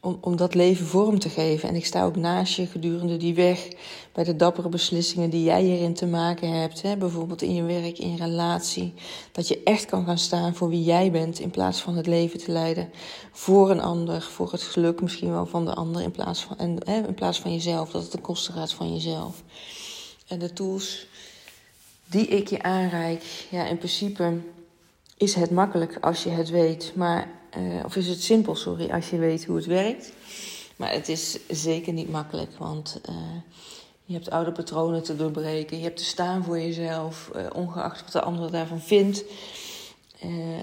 om, 0.00 0.36
dat 0.36 0.54
leven 0.54 0.86
vorm 0.86 1.18
te 1.18 1.28
geven. 1.28 1.68
En 1.68 1.74
ik 1.74 1.86
sta 1.86 2.04
ook 2.04 2.16
naast 2.16 2.54
je 2.54 2.66
gedurende 2.66 3.16
die 3.16 3.34
weg 3.34 3.68
bij 4.12 4.24
de 4.24 4.36
dappere 4.36 4.68
beslissingen 4.68 5.30
die 5.30 5.44
jij 5.44 5.62
hierin 5.62 5.94
te 5.94 6.06
maken 6.06 6.52
hebt. 6.52 6.82
Hè? 6.82 6.96
Bijvoorbeeld 6.96 7.42
in 7.42 7.54
je 7.54 7.62
werk, 7.62 7.98
in 7.98 8.10
je 8.10 8.16
relatie. 8.16 8.94
Dat 9.32 9.48
je 9.48 9.62
echt 9.62 9.84
kan 9.84 10.04
gaan 10.04 10.18
staan 10.18 10.54
voor 10.54 10.68
wie 10.68 10.84
jij 10.84 11.10
bent 11.10 11.38
in 11.38 11.50
plaats 11.50 11.80
van 11.80 11.96
het 11.96 12.06
leven 12.06 12.38
te 12.38 12.52
leiden 12.52 12.90
voor 13.32 13.70
een 13.70 13.80
ander. 13.80 14.22
Voor 14.22 14.52
het 14.52 14.62
geluk 14.62 15.00
misschien 15.00 15.30
wel 15.30 15.46
van 15.46 15.64
de 15.64 15.74
ander 15.74 16.02
in 16.02 16.10
plaats 16.10 16.44
van, 16.44 16.58
en, 16.58 16.76
hè, 16.84 17.06
in 17.06 17.14
plaats 17.14 17.40
van 17.40 17.52
jezelf. 17.52 17.90
Dat 17.90 18.02
het 18.02 18.10
ten 18.10 18.20
koste 18.20 18.52
gaat 18.52 18.72
van 18.72 18.92
jezelf. 18.92 19.42
En 20.26 20.38
de 20.38 20.52
tools 20.52 21.06
die 22.06 22.26
ik 22.26 22.48
je 22.48 22.62
aanreik, 22.62 23.46
ja, 23.50 23.66
in 23.66 23.78
principe 23.78 24.38
is 25.16 25.34
het 25.34 25.50
makkelijk 25.50 25.98
als 26.00 26.22
je 26.22 26.30
het 26.30 26.50
weet. 26.50 26.92
Maar 26.94 27.39
uh, 27.58 27.84
of 27.84 27.96
is 27.96 28.08
het 28.08 28.22
simpel, 28.22 28.54
sorry, 28.54 28.90
als 28.90 29.10
je 29.10 29.18
weet 29.18 29.44
hoe 29.44 29.56
het 29.56 29.66
werkt. 29.66 30.12
Maar 30.76 30.92
het 30.92 31.08
is 31.08 31.38
zeker 31.48 31.92
niet 31.92 32.10
makkelijk, 32.10 32.50
want 32.58 33.00
uh, 33.08 33.16
je 34.04 34.14
hebt 34.14 34.30
oude 34.30 34.52
patronen 34.52 35.02
te 35.02 35.16
doorbreken. 35.16 35.76
Je 35.76 35.82
hebt 35.82 35.96
te 35.96 36.04
staan 36.04 36.44
voor 36.44 36.60
jezelf, 36.60 37.30
uh, 37.36 37.46
ongeacht 37.54 38.02
wat 38.02 38.12
de 38.12 38.20
ander 38.20 38.50
daarvan 38.50 38.80
vindt. 38.80 39.24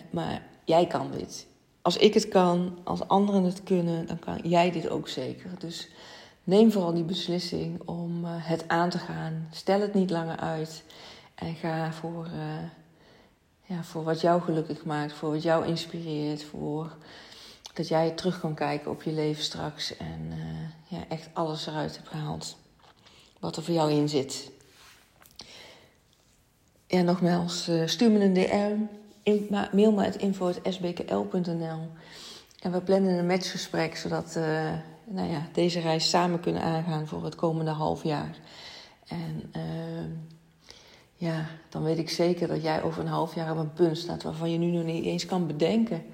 maar 0.09 0.41
jij 0.65 0.87
kan 0.87 1.11
dit. 1.17 1.45
Als 1.81 1.97
ik 1.97 2.13
het 2.13 2.27
kan, 2.27 2.77
als 2.83 3.07
anderen 3.07 3.43
het 3.43 3.63
kunnen, 3.63 4.07
dan 4.07 4.19
kan 4.19 4.39
jij 4.43 4.71
dit 4.71 4.89
ook 4.89 5.07
zeker. 5.07 5.49
Dus 5.59 5.89
neem 6.43 6.71
vooral 6.71 6.93
die 6.93 7.03
beslissing 7.03 7.81
om 7.85 8.25
het 8.25 8.67
aan 8.67 8.89
te 8.89 8.97
gaan. 8.97 9.47
Stel 9.51 9.81
het 9.81 9.93
niet 9.93 10.09
langer 10.09 10.37
uit 10.37 10.83
en 11.35 11.55
ga 11.55 11.91
voor 11.91 12.27
ja, 13.67 13.83
voor 13.83 14.03
wat 14.03 14.21
jou 14.21 14.41
gelukkig 14.41 14.85
maakt, 14.85 15.13
voor 15.13 15.31
wat 15.31 15.43
jou 15.43 15.65
inspireert, 15.65 16.43
voor 16.43 16.95
dat 17.73 17.87
jij 17.87 18.11
terug 18.11 18.39
kan 18.39 18.53
kijken 18.53 18.91
op 18.91 19.03
je 19.03 19.11
leven 19.11 19.43
straks 19.43 19.97
en 19.97 20.29
uh, 20.29 20.97
ja, 20.99 21.05
echt 21.09 21.29
alles 21.33 21.67
eruit 21.67 21.95
hebt 21.95 22.07
gehaald 22.07 22.57
wat 23.39 23.55
er 23.55 23.63
voor 23.63 23.73
jou 23.73 23.91
in 23.91 24.09
zit. 24.09 24.51
Ja, 26.87 27.01
nogmaals, 27.01 27.69
uh, 27.69 27.87
stuur 27.87 28.11
me 28.11 28.19
een 28.19 28.33
DM, 28.33 28.77
in, 29.23 29.47
mail 29.71 29.91
me 29.91 30.03
het 30.03 30.15
info.sbkl.nl 30.15 31.89
en 32.59 32.71
we 32.71 32.81
plannen 32.81 33.17
een 33.17 33.27
matchgesprek 33.27 33.97
zodat 33.97 34.35
uh, 34.37 34.73
nou 35.05 35.29
ja, 35.29 35.47
deze 35.53 35.79
reis 35.79 36.09
samen 36.09 36.39
kunnen 36.39 36.61
aangaan 36.61 37.07
voor 37.07 37.23
het 37.23 37.35
komende 37.35 37.71
half 37.71 38.03
jaar. 38.03 38.35
En 39.07 39.51
ja, 41.17 41.45
dan 41.69 41.83
weet 41.83 41.97
ik 41.97 42.09
zeker 42.09 42.47
dat 42.47 42.61
jij 42.61 42.83
over 42.83 43.01
een 43.01 43.07
half 43.07 43.35
jaar 43.35 43.51
op 43.51 43.57
een 43.57 43.73
punt 43.73 43.97
staat 43.97 44.23
waarvan 44.23 44.51
je 44.51 44.57
nu 44.57 44.71
nog 44.71 44.83
niet 44.83 45.05
eens 45.05 45.25
kan 45.25 45.47
bedenken 45.47 46.05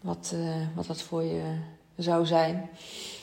wat, 0.00 0.32
uh, 0.34 0.56
wat 0.74 0.86
dat 0.86 1.02
voor 1.02 1.22
je 1.22 1.42
zou 1.96 2.26
zijn. 2.26 2.68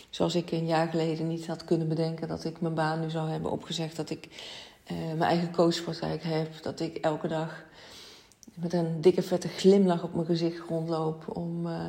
Zoals 0.09 0.35
ik 0.35 0.51
een 0.51 0.65
jaar 0.65 0.87
geleden 0.87 1.27
niet 1.27 1.47
had 1.47 1.63
kunnen 1.63 1.87
bedenken 1.87 2.27
dat 2.27 2.43
ik 2.43 2.61
mijn 2.61 2.73
baan 2.73 2.99
nu 2.99 3.09
zou 3.09 3.29
hebben 3.29 3.51
opgezegd, 3.51 3.95
dat 3.95 4.09
ik 4.09 4.27
uh, 4.91 4.97
mijn 4.97 5.21
eigen 5.21 5.51
coachpraktijk 5.51 6.23
heb, 6.23 6.63
dat 6.63 6.79
ik 6.79 6.97
elke 6.97 7.27
dag 7.27 7.63
met 8.53 8.73
een 8.73 9.01
dikke 9.01 9.21
vette 9.21 9.47
glimlach 9.47 10.03
op 10.03 10.13
mijn 10.13 10.25
gezicht 10.25 10.67
rondloop 10.67 11.37
om 11.37 11.67
uh, 11.67 11.85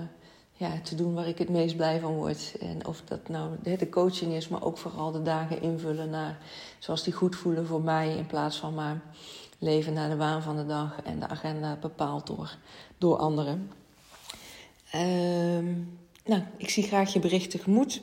te 0.83 0.94
doen 0.94 1.14
waar 1.14 1.29
ik 1.29 1.38
het 1.38 1.48
meest 1.48 1.77
blij 1.77 2.01
van 2.01 2.14
word. 2.14 2.55
En 2.61 2.87
of 2.87 3.03
dat 3.05 3.29
nou 3.29 3.48
de 3.62 3.88
coaching 3.88 4.33
is, 4.33 4.48
maar 4.48 4.64
ook 4.64 4.79
vooral 4.79 5.11
de 5.11 5.22
dagen 5.22 5.62
invullen 5.62 6.11
naar 6.11 6.38
zoals 6.79 7.03
die 7.03 7.12
goed 7.12 7.37
voelen 7.37 7.66
voor 7.66 7.83
mij. 7.83 8.16
In 8.16 8.27
plaats 8.27 8.57
van 8.57 8.75
maar 8.75 9.01
leven 9.59 9.92
naar 9.92 10.09
de 10.09 10.16
waan 10.16 10.42
van 10.42 10.57
de 10.57 10.66
dag 10.66 11.03
en 11.05 11.20
de 11.20 11.29
agenda 11.29 11.77
bepaald 11.81 12.27
door, 12.27 12.57
door 12.98 13.16
anderen. 13.16 13.70
Um, 14.94 15.98
nou, 16.25 16.42
ik 16.57 16.70
zie 16.70 16.83
graag 16.83 17.12
je 17.12 17.18
bericht 17.18 17.51
tegemoet. 17.51 18.03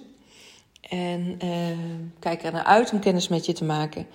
En 0.82 1.38
uh, 1.44 1.78
kijk 2.20 2.44
er 2.44 2.52
naar 2.52 2.64
uit 2.64 2.92
om 2.94 3.00
kennis 3.00 3.28
met 3.28 3.46
je 3.46 3.54
te 3.54 3.64
maken. 3.64 4.08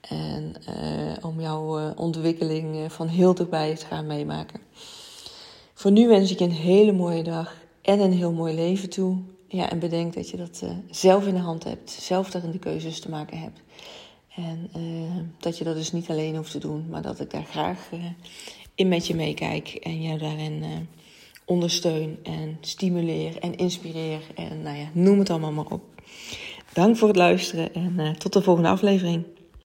En 0.00 0.54
uh, 0.68 1.24
om 1.24 1.40
jouw 1.40 1.80
uh, 1.80 1.90
ontwikkeling 1.96 2.92
van 2.92 3.08
heel 3.08 3.34
dichtbij 3.34 3.74
te 3.74 3.86
gaan 3.86 4.06
meemaken. 4.06 4.60
Voor 5.74 5.90
nu 5.90 6.08
wens 6.08 6.30
ik 6.30 6.38
je 6.38 6.44
een 6.44 6.50
hele 6.50 6.92
mooie 6.92 7.22
dag 7.22 7.54
en 7.90 8.00
een 8.00 8.12
heel 8.12 8.32
mooi 8.32 8.54
leven 8.54 8.90
toe. 8.90 9.16
Ja, 9.48 9.70
en 9.70 9.78
bedenk 9.78 10.14
dat 10.14 10.30
je 10.30 10.36
dat 10.36 10.60
uh, 10.64 10.70
zelf 10.90 11.26
in 11.26 11.34
de 11.34 11.40
hand 11.40 11.64
hebt, 11.64 11.90
zelf 11.90 12.30
daarin 12.30 12.50
de 12.50 12.58
keuzes 12.58 13.00
te 13.00 13.10
maken 13.10 13.38
hebt. 13.38 13.60
En 14.34 14.70
uh, 14.76 15.22
dat 15.38 15.58
je 15.58 15.64
dat 15.64 15.74
dus 15.74 15.92
niet 15.92 16.10
alleen 16.10 16.36
hoeft 16.36 16.50
te 16.50 16.58
doen, 16.58 16.86
maar 16.90 17.02
dat 17.02 17.20
ik 17.20 17.30
daar 17.30 17.44
graag 17.44 17.90
uh, 17.94 18.04
in 18.74 18.88
met 18.88 19.06
je 19.06 19.14
meekijk 19.14 19.68
en 19.68 20.02
jou 20.02 20.18
daarin 20.18 20.64
ondersteun 21.44 22.18
en 22.22 22.58
stimuleer 22.60 23.38
en 23.38 23.56
inspireer. 23.56 24.20
En 24.34 24.62
nou 24.62 24.78
ja, 24.78 24.88
noem 24.92 25.18
het 25.18 25.30
allemaal 25.30 25.52
maar 25.52 25.70
op. 25.70 25.82
Dank 26.72 26.96
voor 26.96 27.08
het 27.08 27.16
luisteren 27.16 27.74
en 27.74 28.18
tot 28.18 28.32
de 28.32 28.42
volgende 28.42 28.68
aflevering. 28.68 29.24